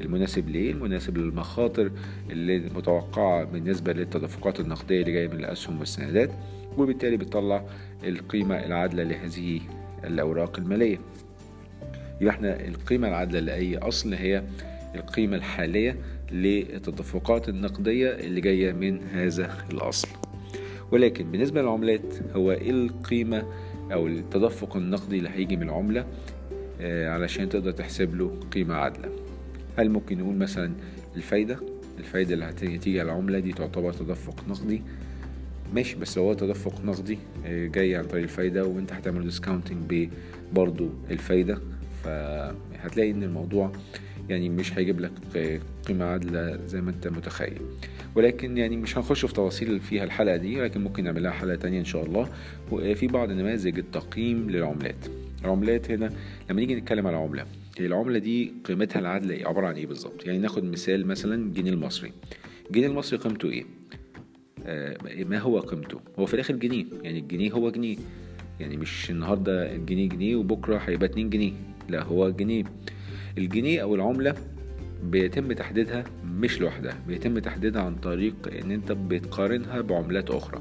المناسب 0.00 0.48
ليه؟ 0.48 0.72
المناسب 0.72 1.18
للمخاطر 1.18 1.90
اللي 2.30 2.58
متوقعة 2.58 3.44
بالنسبة 3.44 3.92
للتدفقات 3.92 4.60
النقدية 4.60 5.00
اللي 5.00 5.12
جاية 5.12 5.28
من 5.28 5.34
الأسهم 5.36 5.78
والسندات 5.78 6.30
وبالتالي 6.78 7.16
بتطلع 7.16 7.64
القيمة 8.04 8.54
العادلة 8.66 9.02
لهذه 9.02 9.60
الأوراق 10.04 10.58
المالية. 10.58 10.98
يبقى 12.20 12.34
إحنا 12.34 12.66
القيمة 12.66 13.08
العادلة 13.08 13.40
لأي 13.40 13.78
أصل 13.78 14.14
هي 14.14 14.42
القيمة 14.94 15.36
الحالية 15.36 15.96
للتدفقات 16.32 17.48
النقدية 17.48 18.08
اللي 18.10 18.40
جاية 18.40 18.72
من 18.72 19.00
هذا 19.12 19.50
الأصل. 19.72 20.08
ولكن 20.92 21.30
بالنسبة 21.30 21.62
للعملات 21.62 22.14
هو 22.34 22.52
إيه 22.52 22.70
القيمة 22.70 23.44
أو 23.92 24.06
التدفق 24.06 24.76
النقدي 24.76 25.18
اللي 25.18 25.28
هيجي 25.28 25.56
من 25.56 25.62
العملة؟ 25.62 26.06
آه، 26.80 27.08
علشان 27.10 27.48
تقدر 27.48 27.70
تحسب 27.70 28.14
له 28.14 28.40
قيمة 28.52 28.74
عادلة. 28.74 29.08
هل 29.78 29.90
ممكن 29.90 30.18
نقول 30.18 30.36
مثلا 30.36 30.72
الفايدة؟ 31.16 31.58
الفايدة 31.98 32.34
اللي 32.34 32.44
هتيجي 32.44 33.00
على 33.00 33.12
العملة 33.12 33.38
دي 33.38 33.52
تعتبر 33.52 33.92
تدفق 33.92 34.48
نقدي. 34.48 34.82
ماشي 35.74 35.96
بس 35.96 36.18
هو 36.18 36.34
تدفق 36.34 36.84
نقدي 36.84 37.18
آه، 37.46 37.66
جاي 37.66 37.96
عن 37.96 38.04
طريق 38.04 38.22
الفايدة 38.22 38.64
وأنت 38.64 38.92
هتعمل 38.92 39.24
ديسكاونتنج 39.24 40.08
برضو 40.52 40.88
الفايدة. 41.10 41.58
فهتلاقي 42.04 43.10
إن 43.10 43.22
الموضوع 43.22 43.72
يعني 44.28 44.48
مش 44.48 44.78
هيجيب 44.78 45.00
لك 45.00 45.12
قيمة 45.86 46.04
عادلة 46.04 46.66
زي 46.66 46.80
ما 46.80 46.90
أنت 46.90 47.08
متخيل. 47.08 47.60
ولكن 48.14 48.56
يعني 48.58 48.76
مش 48.76 48.98
هنخش 48.98 49.24
في 49.26 49.32
تفاصيل 49.32 49.80
فيها 49.80 50.04
الحلقة 50.04 50.36
دي 50.36 50.60
ولكن 50.60 50.80
ممكن 50.84 51.04
نعمل 51.04 51.22
لها 51.22 51.30
حلقة 51.32 51.56
تانية 51.56 51.78
إن 51.80 51.84
شاء 51.84 52.04
الله. 52.06 52.28
وفي 52.72 53.06
بعض 53.06 53.30
نماذج 53.30 53.78
التقييم 53.78 54.50
للعملات. 54.50 55.06
العملات 55.44 55.90
هنا 55.90 56.12
لما 56.50 56.60
نيجي 56.60 56.74
نتكلم 56.74 57.06
على 57.06 57.16
عملة 57.16 57.44
هي 57.78 57.86
العملة 57.86 58.18
دي 58.18 58.52
قيمتها 58.64 59.00
العادلة 59.00 59.48
عبارة 59.48 59.66
عن 59.66 59.74
إيه 59.74 59.86
بالظبط؟ 59.86 60.26
يعني 60.26 60.38
ناخد 60.38 60.64
مثال 60.64 61.06
مثلا 61.06 61.34
الجنيه 61.34 61.70
المصري. 61.70 62.12
الجنيه 62.66 62.86
المصري 62.86 63.18
قيمته 63.18 63.50
إيه؟ 63.50 63.64
آه 64.66 64.96
ما 65.24 65.38
هو 65.38 65.58
قيمته؟ 65.58 66.00
هو 66.18 66.26
في 66.26 66.34
الآخر 66.34 66.54
جنيه. 66.54 66.84
يعني 67.02 67.18
الجنيه 67.18 67.52
هو 67.52 67.70
جنيه. 67.70 67.96
يعني 68.60 68.76
مش 68.76 69.10
النهارده 69.10 69.74
الجنيه 69.74 70.08
جنيه 70.08 70.36
وبكرة 70.36 70.76
هيبقى 70.76 71.06
2 71.06 71.30
جنيه. 71.30 71.52
لا 71.88 72.02
هو 72.02 72.30
جنيه. 72.30 72.64
الجنيه 73.38 73.82
أو 73.82 73.94
العملة 73.94 74.34
بيتم 75.04 75.52
تحديدها 75.52 76.04
مش 76.26 76.60
لوحدها 76.60 76.98
بيتم 77.08 77.38
تحديدها 77.38 77.82
عن 77.82 77.94
طريق 77.94 78.34
إن 78.64 78.70
أنت 78.70 78.92
بتقارنها 78.92 79.80
بعملات 79.80 80.30
أخرى. 80.30 80.60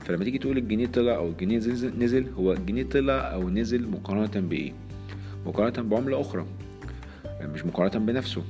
فلما 0.00 0.24
تيجي 0.24 0.38
تقول 0.38 0.58
الجنيه 0.58 0.86
طلع 0.86 1.16
أو 1.16 1.28
الجنيه 1.28 1.56
نزل 1.98 2.26
هو 2.38 2.52
الجنيه 2.52 2.82
طلع 2.82 3.32
أو 3.34 3.50
نزل 3.50 3.88
مقارنة 3.88 4.48
بإيه؟ 4.48 4.72
مقارنة 5.46 5.88
بعملة 5.88 6.20
أخرى 6.20 6.46
مش 7.42 7.64
مقارنة 7.66 8.06
بنفسه. 8.06 8.42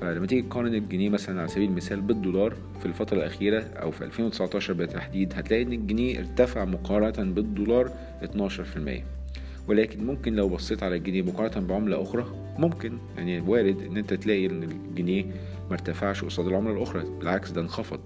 فلما 0.00 0.26
تيجي 0.26 0.42
تقارن 0.42 0.74
الجنيه 0.74 1.08
مثلا 1.08 1.40
على 1.40 1.48
سبيل 1.48 1.68
المثال 1.68 2.00
بالدولار 2.00 2.54
في 2.80 2.86
الفترة 2.86 3.16
الأخيرة 3.18 3.60
أو 3.62 3.90
في 3.90 4.04
2019 4.04 4.72
بالتحديد 4.72 5.32
هتلاقي 5.34 5.62
إن 5.62 5.72
الجنيه 5.72 6.18
ارتفع 6.18 6.64
مقارنة 6.64 7.32
بالدولار 7.32 7.90
12% 8.22 9.21
ولكن 9.68 10.06
ممكن 10.06 10.34
لو 10.34 10.48
بصيت 10.48 10.82
على 10.82 10.96
الجنيه 10.96 11.22
مقارنة 11.22 11.66
بعملة 11.66 12.02
أخرى 12.02 12.24
ممكن 12.58 12.98
يعني 13.16 13.40
وارد 13.40 13.82
إن 13.82 13.96
أنت 13.96 14.14
تلاقي 14.14 14.46
إن 14.46 14.62
الجنيه 14.62 15.24
مرتفعش 15.70 16.24
قصاد 16.24 16.46
العملة 16.46 16.76
الأخرى 16.76 17.04
بالعكس 17.18 17.50
ده 17.50 17.60
انخفض. 17.60 18.00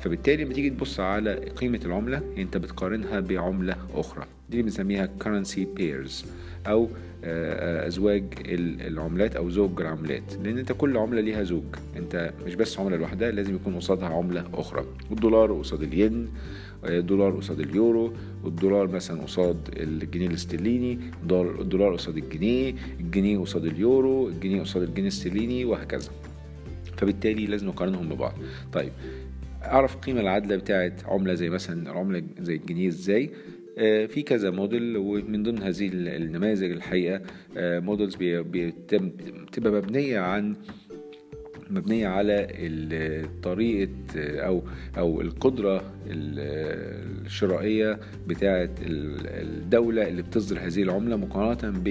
فبالتالي 0.00 0.44
لما 0.44 0.54
تيجي 0.54 0.70
تبص 0.70 1.00
على 1.00 1.34
قيمة 1.34 1.80
العملة 1.84 2.22
أنت 2.38 2.56
بتقارنها 2.56 3.20
بعملة 3.20 3.76
أخرى. 3.94 4.26
دي 4.50 4.62
بنسميها 4.62 5.08
currency 5.24 5.60
pairs 5.78 6.26
أو 6.66 6.88
آه، 7.24 7.84
آه، 7.84 7.86
أزواج 7.86 8.24
العملات 8.80 9.36
أو 9.36 9.50
زوج 9.50 9.80
العملات. 9.80 10.22
لأن 10.42 10.58
أنت 10.58 10.72
كل 10.72 10.96
عملة 10.96 11.20
ليها 11.20 11.42
زوج. 11.42 11.64
أنت 11.96 12.32
مش 12.46 12.54
بس 12.54 12.80
عملة 12.80 12.96
لوحدها 12.96 13.30
لازم 13.30 13.54
يكون 13.54 13.74
قصادها 13.74 14.08
عملة 14.08 14.44
أخرى. 14.54 14.84
الدولار 15.10 15.52
قصاد 15.52 15.82
الين 15.82 16.28
الدولار 16.86 17.36
قصاد 17.36 17.60
اليورو 17.60 18.12
والدولار 18.44 18.88
مثلا 18.88 19.22
قصاد 19.22 19.56
الجنيه 19.76 20.26
الاسترليني 20.26 20.98
الدولار 21.60 21.94
قصاد 21.94 22.16
الجنيه 22.16 22.74
الجنيه 23.00 23.38
قصاد 23.38 23.64
اليورو 23.64 24.28
الجنيه 24.28 24.60
قصاد 24.60 24.82
الجنيه 24.82 25.02
الاسترليني 25.08 25.64
وهكذا. 25.64 26.10
فبالتالي 26.96 27.46
لازم 27.46 27.66
نقارنهم 27.66 28.08
ببعض. 28.08 28.34
طيب 28.72 28.92
أعرف 29.62 29.94
القيمه 29.94 30.20
العادله 30.20 30.56
بتاعت 30.56 31.04
عملة 31.04 31.34
زي 31.34 31.50
مثلا 31.50 31.90
عملة 31.90 32.22
زي 32.40 32.54
الجنيه 32.56 32.88
إزاي؟ 32.88 33.30
آه، 33.78 34.06
في 34.06 34.22
كذا 34.22 34.50
موديل 34.50 34.96
ومن 34.96 35.42
ضمن 35.42 35.62
هذه 35.62 35.90
النماذج 35.92 36.70
الحقيقة 36.70 37.20
models 37.56 38.16
بتبقى 38.20 39.72
مبنية 39.72 40.18
عن 40.20 40.56
مبنية 41.70 42.08
على 42.08 42.46
طريقة 43.42 43.90
أو 44.16 44.62
أو 44.98 45.20
القدرة 45.20 45.84
الشرائية 46.06 47.98
بتاعة 48.26 48.70
الدولة 48.82 50.08
اللي 50.08 50.22
بتصدر 50.22 50.58
هذه 50.58 50.82
العملة 50.82 51.16
مقارنة 51.16 51.82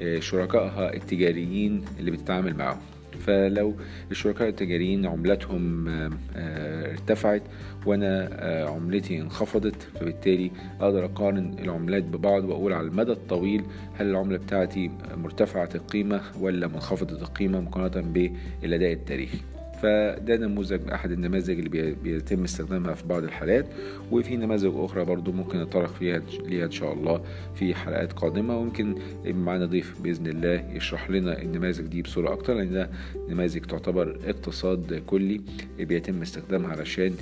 بشركائها 0.00 0.94
التجاريين 0.94 1.84
اللي 1.98 2.10
بتتعامل 2.10 2.56
معهم 2.56 2.80
فلو 3.20 3.74
الشركاء 4.10 4.48
التجاريين 4.48 5.06
عملتهم 5.06 5.88
آه، 5.88 6.10
ارتفعت 6.92 7.42
وأنا 7.86 8.28
آه، 8.32 8.68
عملتي 8.68 9.20
انخفضت 9.20 9.82
فبالتالي 10.00 10.50
أقدر 10.80 11.04
أقارن 11.04 11.56
العملات 11.58 12.04
ببعض 12.04 12.44
وأقول 12.44 12.72
على 12.72 12.86
المدى 12.86 13.12
الطويل 13.12 13.64
هل 13.98 14.10
العملة 14.10 14.38
بتاعتي 14.38 14.90
مرتفعة 15.16 15.68
القيمة 15.74 16.20
ولا 16.40 16.66
منخفضة 16.66 17.16
القيمة 17.22 17.60
مقارنة 17.60 18.30
بالاداء 18.62 18.92
التاريخي. 18.92 19.38
فده 19.82 20.36
نموذج 20.36 20.90
أحد 20.92 21.10
النماذج 21.10 21.58
اللي 21.58 21.94
بيتم 22.02 22.44
استخدامها 22.44 22.94
في 22.94 23.06
بعض 23.06 23.22
الحالات 23.24 23.66
وفي 24.12 24.36
نماذج 24.36 24.72
أخرى 24.74 25.04
برضو 25.04 25.32
ممكن 25.32 25.62
نتطرق 25.62 25.94
فيها 25.94 26.22
ليها 26.44 26.64
إن 26.66 26.70
شاء 26.70 26.92
الله 26.92 27.22
في 27.54 27.74
حلقات 27.74 28.12
قادمة 28.12 28.58
ويمكن 28.58 28.94
معانا 29.26 29.66
ضيف 29.66 30.00
بإذن 30.00 30.26
الله 30.26 30.64
يشرح 30.76 31.10
لنا 31.10 31.42
النماذج 31.42 31.86
دي 31.86 32.02
بصورة 32.02 32.32
أكتر 32.32 32.54
لأن 32.54 32.72
ده 32.72 32.90
نماذج 33.28 33.60
تعتبر 33.66 34.18
اقتصاد 34.26 35.02
كلي 35.06 35.40
بيتم 35.78 36.22
استخدامها 36.22 36.70
علشان 36.70 37.14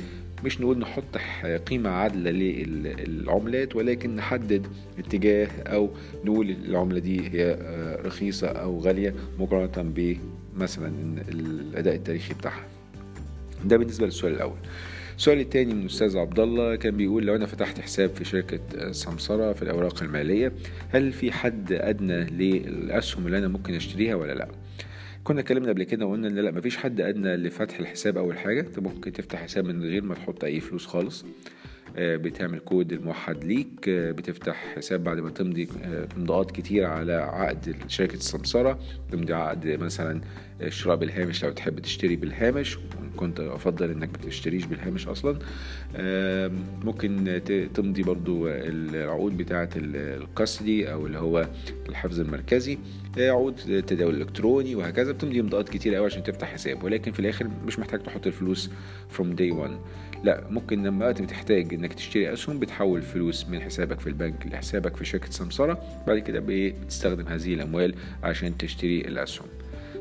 مش 0.44 0.60
نقول 0.60 0.78
نحط 0.78 1.18
قيمة 1.66 1.90
عادلة 1.90 2.30
للعملات 2.30 3.76
ولكن 3.76 4.16
نحدد 4.16 4.66
اتجاه 4.98 5.48
أو 5.66 5.90
نقول 6.24 6.50
العملة 6.50 6.98
دي 6.98 7.28
هي 7.28 7.58
رخيصة 8.04 8.48
أو 8.48 8.78
غالية 8.80 9.14
مقارنة 9.38 9.90
مثلا 10.58 10.92
الأداء 11.28 11.94
التاريخي 11.94 12.34
بتاعها. 12.34 12.64
ده 13.64 13.76
بالنسبة 13.76 14.06
للسؤال 14.06 14.32
الأول. 14.32 14.58
السؤال 15.16 15.40
الثاني 15.40 15.74
من 15.74 15.80
الأستاذ 15.80 16.16
عبد 16.18 16.40
الله 16.40 16.76
كان 16.76 16.96
بيقول 16.96 17.26
لو 17.26 17.36
أنا 17.36 17.46
فتحت 17.46 17.80
حساب 17.80 18.10
في 18.10 18.24
شركة 18.24 18.92
سمسره 18.92 19.52
في 19.52 19.62
الأوراق 19.62 20.02
المالية 20.02 20.52
هل 20.88 21.12
في 21.12 21.32
حد 21.32 21.72
أدنى 21.72 22.24
للأسهم 22.24 23.26
اللي 23.26 23.38
أنا 23.38 23.48
ممكن 23.48 23.74
أشتريها 23.74 24.14
ولا 24.14 24.32
لأ؟ 24.32 24.48
كنا 25.24 25.40
اتكلمنا 25.40 25.68
قبل 25.68 25.82
كده 25.82 26.06
وقلنا 26.06 26.28
ان 26.28 26.34
لا 26.34 26.50
مفيش 26.50 26.76
حد 26.76 27.00
أدنى 27.00 27.36
لفتح 27.36 27.78
الحساب 27.78 28.18
أول 28.18 28.38
حاجة. 28.38 28.60
انت 28.60 28.78
ممكن 28.78 29.12
تفتح 29.12 29.42
حساب 29.42 29.64
من 29.64 29.82
غير 29.82 30.02
ما 30.02 30.14
تحط 30.14 30.44
أي 30.44 30.60
فلوس 30.60 30.86
خالص. 30.86 31.24
بتعمل 31.96 32.59
كود 32.59 32.92
الموحد 32.92 33.44
ليك 33.44 33.88
آه، 33.88 34.12
بتفتح 34.12 34.74
حساب 34.77 35.05
بعد 35.05 35.18
ما 35.18 35.31
تمضي 35.31 35.68
آه، 35.85 36.09
امضاءات 36.16 36.51
كتير 36.51 36.85
على 36.85 37.12
عقد 37.12 37.77
شركة 37.88 38.14
السمسرة 38.14 38.79
تمضي 39.12 39.33
عقد 39.35 39.66
مثلا 39.66 40.20
شراء 40.68 40.96
بالهامش 40.96 41.44
لو 41.44 41.51
تحب 41.51 41.79
تشتري 41.79 42.16
بالهامش 42.16 42.79
كنت 43.16 43.40
أفضل 43.40 43.90
إنك 43.90 44.09
ما 44.09 44.27
تشتريش 44.27 44.64
بالهامش 44.64 45.09
أصلا. 45.09 45.38
ممكن 46.85 47.40
تمضي 47.74 48.03
برضو 48.03 48.48
العقود 48.48 49.37
بتاعة 49.37 49.68
الكاستدي 49.77 50.92
أو 50.92 51.07
اللي 51.07 51.18
هو 51.18 51.48
الحفظ 51.88 52.20
المركزي 52.20 52.79
عقود 53.18 53.55
تداول 53.87 54.14
إلكتروني 54.14 54.74
وهكذا. 54.74 55.12
بتمضي 55.12 55.40
إمضاءات 55.40 55.68
كتير 55.68 55.94
قوي 55.94 56.07
عشان 56.07 56.22
تفتح 56.22 56.53
حساب 56.53 56.85
ولكن 56.85 57.12
في 57.12 57.20
الآخر 57.20 57.48
مش 57.66 57.79
محتاج 57.79 58.03
تحط 58.03 58.27
الفلوس 58.27 58.70
from 59.18 59.24
day 59.24 59.53
one. 59.53 59.72
لا 60.24 60.44
ممكن 60.50 60.83
لما 60.83 61.07
وقت 61.07 61.22
بتحتاج 61.22 61.74
إنك 61.74 61.92
تشتري 61.92 62.33
أسهم 62.33 62.59
بتحول 62.59 63.02
فلوس 63.02 63.46
من 63.48 63.61
حسابك 63.61 64.00
في 64.00 64.07
البنك 64.07 64.46
لحسابك 64.46 64.96
في 64.96 65.04
شركة 65.04 65.31
سمسرة 65.31 65.83
بعد 66.07 66.18
كده 66.18 66.42
بتستخدم 66.46 67.28
هذه 67.28 67.54
الأموال 67.54 67.94
عشان 68.22 68.57
تشتري 68.57 69.00
الأسهم. 69.00 69.46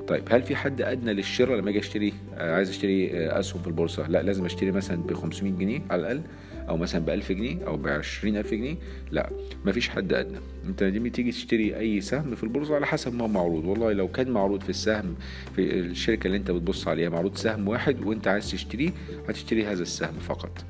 طيب 0.08 0.24
هل 0.30 0.44
في 0.44 0.56
حد 0.56 0.82
أدنى 0.82 1.14
للشراء 1.14 1.58
لما 1.58 1.70
أجي 1.70 1.80
أشتري؟ 1.80 2.14
آه، 2.38 2.56
عايز 2.56 2.70
أشتري 2.70 3.12
آه، 3.12 3.40
أسهم 3.40 3.62
في 3.62 3.68
البورصة؟ 3.68 4.08
لا 4.08 4.22
لازم 4.22 4.46
أشتري 4.46 4.72
مثلا 4.72 4.98
ب 4.98 5.14
500 5.14 5.54
جنيه 5.54 5.82
على 5.90 6.02
الأقل. 6.02 6.22
أو 6.70 6.78
مثلا 6.78 7.06
ب 7.06 7.10
1000 7.10 7.32
جنيه 7.32 7.68
أو 7.68 7.78
ب 7.78 7.88
20000 7.88 8.52
جنيه 8.52 8.76
لا 9.12 9.30
مفيش 9.66 9.90
حد 9.90 10.14
أدنى. 10.14 10.40
أنت 10.68 10.84
لما 10.84 11.10
تيجي 11.10 11.32
تشتري 11.32 11.78
أي 11.80 12.02
سهم 12.02 12.36
في 12.36 12.44
البورصة 12.44 12.76
على 12.76 12.86
حسب 12.86 13.14
ما 13.16 13.28
معروض. 13.28 13.66
والله 13.66 13.94
لو 13.94 14.08
كان 14.08 14.32
معروض 14.32 14.62
في 14.64 14.70
السهم 14.70 15.16
في 15.56 15.80
الشركة 15.80 16.28
اللي 16.28 16.38
أنت 16.38 16.52
بتبص 16.52 16.88
عليها 16.88 17.10
معروض 17.10 17.36
سهم 17.36 17.68
واحد 17.68 18.02
وأنت 18.02 18.28
عايز 18.28 18.52
تشتريه 18.52 18.90
هتشتري 19.30 19.66
هذا 19.66 19.82
السهم 19.82 20.14
فقط. 20.14 20.66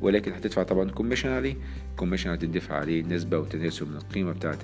ولكن 0.00 0.32
هتدفع 0.32 0.62
طبعا 0.62 0.90
commission 0.90 1.28
عليه. 1.28 1.54
commission 1.96 2.30
هتدفع 2.30 2.74
عليه 2.74 3.02
نسبة 3.02 3.38
وتناسب 3.38 3.88
من 3.90 3.96
القيمة 3.96 4.32
بتاعة 4.32 4.58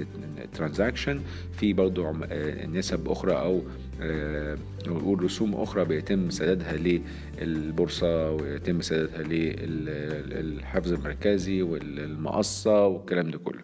ال 0.44 0.50
transaction. 0.50 1.20
في 1.53 1.72
برضو 1.72 2.07
آه، 2.31 2.66
نسب 2.66 3.09
أخرى 3.09 3.33
أو 3.33 3.62
آه، 4.02 4.58
نقول 4.87 5.22
رسوم 5.24 5.54
أخرى 5.54 5.84
بيتم 5.84 6.30
سدادها 6.30 7.00
للبورصة 7.42 8.30
ويتم 8.30 8.80
سدادها 8.80 9.22
للحفظ 9.22 10.92
المركزي 10.92 11.62
والمقصة 11.62 12.87
والكلام 12.87 13.30
ده 13.30 13.38
كله. 13.38 13.61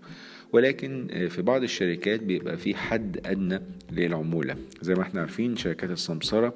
ولكن 0.53 1.27
في 1.31 1.42
بعض 1.42 1.62
الشركات 1.62 2.20
بيبقى 2.23 2.57
في 2.57 2.75
حد 2.75 3.20
أدنى 3.27 3.61
للعمولة. 3.92 4.57
زي 4.83 4.94
ما 4.94 5.03
إحنا 5.03 5.20
عارفين 5.20 5.57
شركات 5.57 5.90
السمسرة 5.90 6.55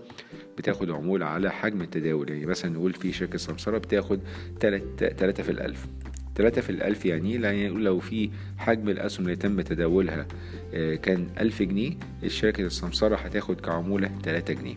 بتاخد 0.58 0.90
عمولة 0.90 1.26
على 1.26 1.50
حجم 1.50 1.82
التداول. 1.82 2.30
يعني 2.30 2.46
مثلا 2.46 2.70
نقول 2.70 2.92
في 2.92 3.12
شركة 3.12 3.38
سمسرة 3.38 3.78
بتاخد 3.78 4.20
تلاتة 4.60 5.42
في 5.42 5.50
الألف. 5.50 5.86
3 6.38 6.60
في 6.60 6.70
الألف 6.70 7.06
يعني 7.06 7.34
إيه؟ 7.34 7.40
يعني 7.42 7.68
لو 7.68 7.98
في 8.00 8.30
حجم 8.58 8.88
الأسهم 8.88 9.26
اللي 9.26 9.36
تم 9.36 9.60
تداولها 9.60 10.26
آه، 10.74 10.94
كان 10.94 11.26
ألف 11.40 11.62
جنيه 11.62 11.92
الشركة 12.22 12.66
السمسرة 12.66 13.16
هتاخد 13.16 13.60
كعمولة 13.60 14.10
3 14.22 14.54
جنيه. 14.54 14.76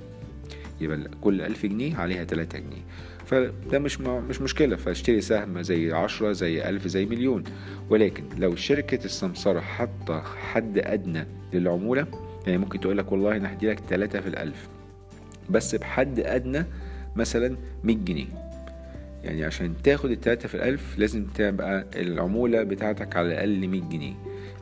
يبقى 0.81 0.99
كل 1.21 1.41
ألف 1.41 1.65
جنيه 1.65 1.95
عليها 1.95 2.23
3 2.23 2.59
جنيه. 2.59 2.81
فده 3.25 3.79
مش 3.79 4.01
مش 4.01 4.41
مشكلة 4.41 4.75
فاشتري 4.75 5.21
سهم 5.21 5.61
زي 5.61 5.91
عشرة 5.91 6.31
زي 6.31 6.69
ألف 6.69 6.87
زي 6.87 7.05
مليون. 7.05 7.43
ولكن 7.89 8.23
لو 8.37 8.55
شركة 8.55 9.05
السمسرة 9.05 9.59
حاطة 9.59 10.21
حد 10.21 10.77
أدنى 10.77 11.25
للعمولة 11.53 12.07
يعني 12.47 12.57
ممكن 12.57 12.79
تقول 12.79 12.97
لك 12.97 13.11
والله 13.11 13.37
أنا 13.37 13.53
هديلك 13.53 13.79
3 13.89 14.21
في 14.21 14.27
الألف. 14.27 14.67
بس 15.49 15.75
بحد 15.75 16.19
أدنى 16.19 16.65
مثلا 17.15 17.57
100 17.83 17.95
جنيه. 17.95 18.50
يعني 19.23 19.43
عشان 19.45 19.73
تاخد 19.83 20.11
التلاتة 20.11 20.47
في 20.47 20.55
الألف 20.55 20.99
لازم 20.99 21.25
تبقى 21.25 21.85
العمولة 21.95 22.63
بتاعتك 22.63 23.15
على 23.15 23.27
الأقل 23.27 23.67
100 23.67 23.81
جنيه. 23.81 24.13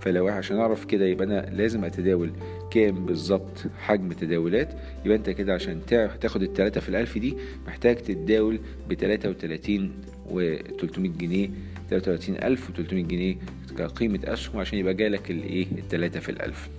فلو 0.01 0.27
عشان 0.27 0.57
أعرف 0.57 0.85
كده 0.85 1.05
يبقى 1.05 1.25
أنا 1.25 1.49
لازم 1.53 1.85
أتداول 1.85 2.31
كام 2.71 3.05
بالظبط 3.05 3.63
حجم 3.79 4.11
تداولات. 4.11 4.73
يبقى 5.05 5.17
أنت 5.17 5.29
كده 5.29 5.53
عشان 5.53 5.81
تاخد 6.21 6.41
التلاتة 6.43 6.81
في 6.81 6.89
الألف 6.89 7.17
دي 7.17 7.35
محتاج 7.67 7.95
تتداول 7.95 8.59
بتلاتة 8.89 9.29
وتلاتين 9.29 9.91
وتلتمية 10.29 11.09
جنيه. 11.09 11.49
تلاتة 11.89 12.11
وتلاتين 12.11 12.35
ألف 12.43 12.69
وتلتمية 12.69 13.03
جنيه 13.03 13.35
كقيمة 13.77 14.19
أسهم 14.23 14.59
عشان 14.59 14.79
يبقى 14.79 14.93
جالك 14.93 15.31
الإيه 15.31 15.65
التلاتة 15.77 16.19
في 16.19 16.29
الألف. 16.29 16.69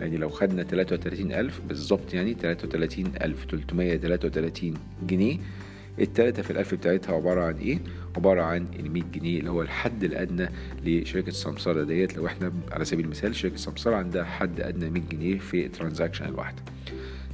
يعني 0.00 0.16
لو 0.16 0.28
خدنا 0.28 0.62
تلاتة 0.62 0.94
وتلاتين 0.94 1.32
ألف 1.32 1.60
بالظبط 1.68 2.14
يعني 2.14 2.34
تلاتة 2.34 2.68
وتلاتين 2.68 3.06
ألف 3.22 3.44
تلتمية 3.44 3.96
تلاتة 3.96 4.28
وتلاتين 4.28 4.74
جنيه 5.08 5.38
التلاتة 6.00 6.42
في 6.42 6.50
الألف 6.50 6.74
بتاعتها 6.74 7.14
عبارة 7.14 7.40
عن 7.42 7.54
إيه؟ 7.56 7.78
عبارة 8.16 8.42
عن 8.42 8.66
ال 8.78 9.10
جنيه 9.12 9.38
اللي 9.38 9.50
هو 9.50 9.62
الحد 9.62 10.04
الأدنى 10.04 10.48
لشركة 10.84 11.28
السمسرة 11.28 11.84
ديت. 11.84 12.16
لو 12.16 12.26
إحنا 12.26 12.52
على 12.72 12.84
سبيل 12.84 13.04
المثال 13.04 13.34
شركة 13.34 13.54
السمسرة 13.54 13.96
عندها 13.96 14.24
حد 14.24 14.60
أدنى 14.60 14.90
100 14.90 15.02
جنيه 15.12 15.38
في 15.38 15.66
الترانزاكشن 15.66 16.24
الواحدة. 16.24 16.62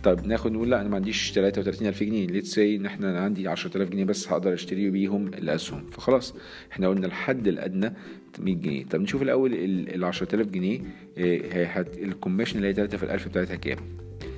طيب 0.02 0.26
ناخد 0.26 0.52
نقول 0.52 0.70
لا 0.70 0.80
أنا 0.80 0.88
ما 0.88 0.96
عنديش 0.96 1.32
33000 1.32 2.02
جنيه. 2.02 2.26
let's 2.26 2.54
say 2.54 2.76
إن 2.76 2.86
إحنا 2.86 3.20
عندي 3.20 3.48
10000 3.48 3.88
جنيه 3.88 4.04
بس 4.04 4.28
هقدر 4.28 4.54
أشتري 4.54 4.90
بيهم 4.90 5.26
الأسهم. 5.26 5.86
فخلاص 5.90 6.34
إحنا 6.72 6.88
قلنا 6.88 7.06
الحد 7.06 7.48
الأدنى 7.48 7.92
100 8.38 8.54
جنيه. 8.54 8.84
طب 8.84 9.00
نشوف 9.00 9.22
الأول 9.22 9.54
ال 9.54 10.04
10000 10.04 10.46
جنيه 10.46 10.80
إيه 11.16 11.80
ال 11.80 11.87
commission 11.87 12.56
اللي 12.56 12.68
هي 12.68 12.74
3 12.74 12.96
في 12.96 13.02
الألف 13.02 13.28
بتاعتها 13.28 13.56
كام؟ 13.56 13.78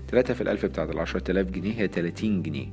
3 0.08 0.34
في 0.34 0.40
الألف 0.40 0.66
بتاعت 0.66 0.90
ال 0.90 0.98
10000 0.98 1.50
جنيه 1.50 1.72
هي 1.80 1.88
30 1.88 2.42
جنيه. 2.42 2.66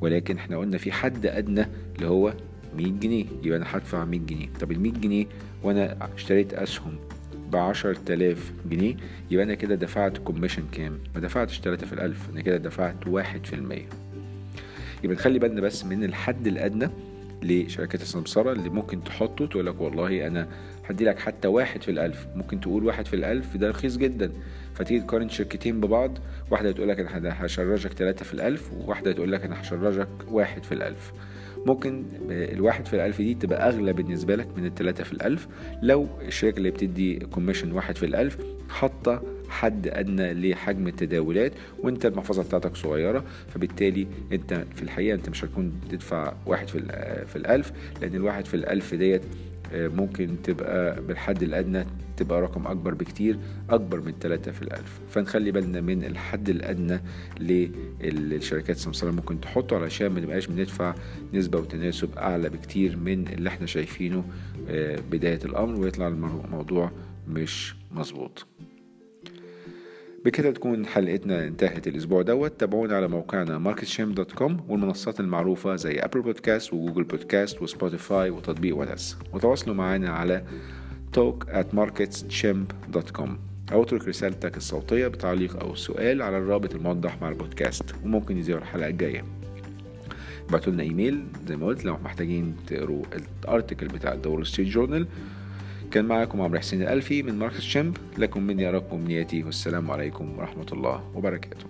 ولكن 0.00 0.36
إحنا 0.36 0.56
قلنا 0.56 0.78
في 0.78 0.92
حد 0.92 1.26
أدنى 1.26 1.66
اللي 1.96 2.06
هو 2.08 2.34
100 2.76 2.86
جنيه. 2.86 3.24
يبقى 3.42 3.58
أنا 3.58 3.66
هدفع 3.68 4.04
100 4.04 4.20
جنيه. 4.20 4.48
طب 4.60 4.72
ال 4.72 4.80
100 4.80 4.92
جنيه 4.92 5.26
وأنا 5.62 6.08
اشتريت 6.14 6.54
أسهم 6.54 6.96
ب 7.52 7.56
10000 7.56 8.52
جنيه 8.70 8.94
يبقى 9.30 9.44
أنا 9.44 9.54
كده 9.54 9.74
دفعت 9.74 10.18
كوميشن 10.18 10.62
كام؟ 10.72 10.98
ما 11.14 11.20
دفعتش 11.20 11.60
3 11.60 11.86
في 11.86 11.92
الألف 11.92 12.30
أنا 12.32 12.40
كده 12.40 12.56
دفعت 12.56 12.94
1% 13.04 13.08
يبقى 15.04 15.16
نخلي 15.16 15.38
بالنا 15.38 15.60
بس 15.60 15.84
من 15.84 16.04
الحد 16.04 16.46
الأدنى 16.46 16.88
لشركات 17.42 18.02
السمسرة 18.02 18.52
اللي 18.52 18.68
ممكن 18.68 19.04
تحطه 19.04 19.46
تقول 19.46 19.66
لك 19.66 19.80
والله 19.80 20.26
أنا 20.26 20.48
هدي 20.88 21.04
لك 21.04 21.18
حتى 21.18 21.48
واحد 21.48 21.82
في 21.82 21.90
الألف. 21.90 22.26
ممكن 22.36 22.60
تقول 22.60 22.84
واحد 22.84 23.06
في 23.06 23.16
الألف 23.16 23.56
ده 23.56 23.70
رخيص 23.70 23.96
جدا. 23.96 24.32
فتيجي 24.78 25.00
تقارن 25.00 25.28
شركتين 25.28 25.80
ببعض. 25.80 26.18
واحدة 26.50 26.72
تقول 26.72 26.88
لك 26.88 27.00
أنا 27.00 27.46
هشرجك 27.46 27.92
تلاتة 27.92 28.24
في 28.24 28.34
الألف 28.34 28.72
وواحدة 28.72 29.12
تقول 29.12 29.32
لك 29.32 29.44
أنا 29.44 29.60
هشرجك 29.60 30.08
واحد 30.30 30.64
في 30.64 30.72
الألف. 30.72 31.12
ممكن 31.66 32.04
الواحد 32.30 32.86
في 32.86 32.94
الألف 32.94 33.18
دي 33.18 33.34
تبقى 33.34 33.68
أغلى 33.68 33.92
بالنسبة 33.92 34.36
لك 34.36 34.48
من 34.56 34.66
التلاتة 34.66 35.04
في 35.04 35.12
الألف. 35.12 35.48
لو 35.82 36.06
الشركة 36.26 36.56
اللي 36.58 36.70
بتدي 36.70 37.18
كوميشن 37.18 37.72
واحد 37.72 37.96
في 37.96 38.06
الألف 38.06 38.38
حاطة 38.68 39.22
حد 39.48 39.88
أدنى 39.88 40.50
لحجم 40.52 40.86
التداولات 40.88 41.52
وأنت 41.82 42.06
المحفظة 42.06 42.42
بتاعتك 42.42 42.76
صغيرة 42.76 43.24
فبالتالي 43.54 44.06
أنت 44.32 44.64
في 44.74 44.82
الحقيقة 44.82 45.14
أنت 45.14 45.28
مش 45.28 45.44
هتكون 45.44 45.72
تدفع 45.90 46.32
واحد 46.46 46.68
في, 46.68 46.78
في 47.26 47.36
الألف 47.36 47.72
لأن 48.02 48.14
الواحد 48.14 48.44
في 48.46 48.54
الألف 48.54 48.94
ديت 48.94 49.22
آه، 49.72 49.88
ممكن 49.88 50.36
تبقى 50.44 51.02
بالحد 51.02 51.42
الأدنى 51.42 51.84
تبقى 52.18 52.40
رقم 52.42 52.66
أكبر 52.66 52.94
بكتير 52.94 53.38
أكبر 53.70 54.00
من 54.00 54.12
3 54.20 54.52
في 54.52 54.62
الألف. 54.62 55.00
فنخلي 55.10 55.50
بالنا 55.50 55.80
من 55.80 56.04
الحد 56.04 56.48
الأدنى 56.48 57.00
للشركات 58.00 58.76
السمسرة 58.76 59.10
ممكن 59.10 59.40
تحطه 59.40 59.76
علشان 59.76 60.06
ما 60.06 60.20
نبقاش 60.20 60.46
بندفع 60.46 60.94
نسبة 61.34 61.58
وتناسب 61.58 62.18
أعلى 62.18 62.48
بكتير 62.48 62.96
من 62.96 63.28
اللي 63.28 63.48
إحنا 63.48 63.66
شايفينه 63.66 64.24
آه، 64.68 64.98
بداية 65.10 65.40
الأمر 65.44 65.80
ويطلع 65.80 66.08
الموضوع 66.08 66.90
مش 67.28 67.74
مظبوط. 67.92 68.46
بكده 70.24 70.50
تكون 70.50 70.86
حلقتنا 70.86 71.46
انتهت 71.46 71.86
الأسبوع 71.88 72.22
دوت. 72.22 72.60
تابعونا 72.60 72.96
على 72.96 73.08
موقعنا 73.08 73.74
marketsham.com 73.74 74.52
والمنصات 74.68 75.20
المعروفة 75.20 75.76
زي 75.76 75.98
Apple 75.98 76.20
Podcast 76.22 76.72
و 76.72 76.77
Google 76.77 77.04
Podcast 77.04 77.62
و 77.62 77.70
Spotify 77.70 78.30
وتطبيق 78.30 78.76
ونس. 78.76 79.18
وتواصلوا 79.32 79.74
معنا 79.74 80.10
على 80.10 80.44
talk 81.16 81.48
at 81.50 81.76
marketschimp.com 81.76 83.28
أو 83.72 83.82
اترك 83.82 84.08
رسالتك 84.08 84.56
الصوتية 84.56 85.06
بتعليق 85.08 85.60
أو 85.60 85.74
سؤال 85.74 86.22
على 86.22 86.38
الرابط 86.38 86.74
الموضح 86.74 87.22
مع 87.22 87.28
البودكاست 87.28 87.94
وممكن 88.04 88.38
يظهر 88.38 88.58
الحلقة 88.58 88.88
الجاية. 88.88 89.24
ابعتوا 90.48 90.72
لنا 90.72 90.82
إيميل 90.82 91.24
زي 91.48 91.56
ما 91.56 91.66
قلت 91.66 91.84
لو 91.84 91.96
محتاجين 92.04 92.56
تقروا 92.66 93.04
ال 93.44 93.49
article 93.49 93.88
بتاع 93.88 94.12
ال 94.12 94.19
Wall 94.19 94.46
Street 94.46 94.68
Journal 94.68 95.06
كان 95.90 96.04
معكم 96.04 96.40
عمرو 96.40 96.58
حسين 96.58 96.82
الألفي 96.82 97.22
من 97.22 97.38
ماركس 97.38 97.60
شمب 97.60 97.96
لكم 98.18 98.42
مني 98.42 98.68
أرق 98.68 98.94
أمنياتي 98.94 99.42
والسلام 99.42 99.90
عليكم 99.90 100.38
ورحمة 100.38 100.66
الله 100.72 101.10
وبركاته. 101.14 101.64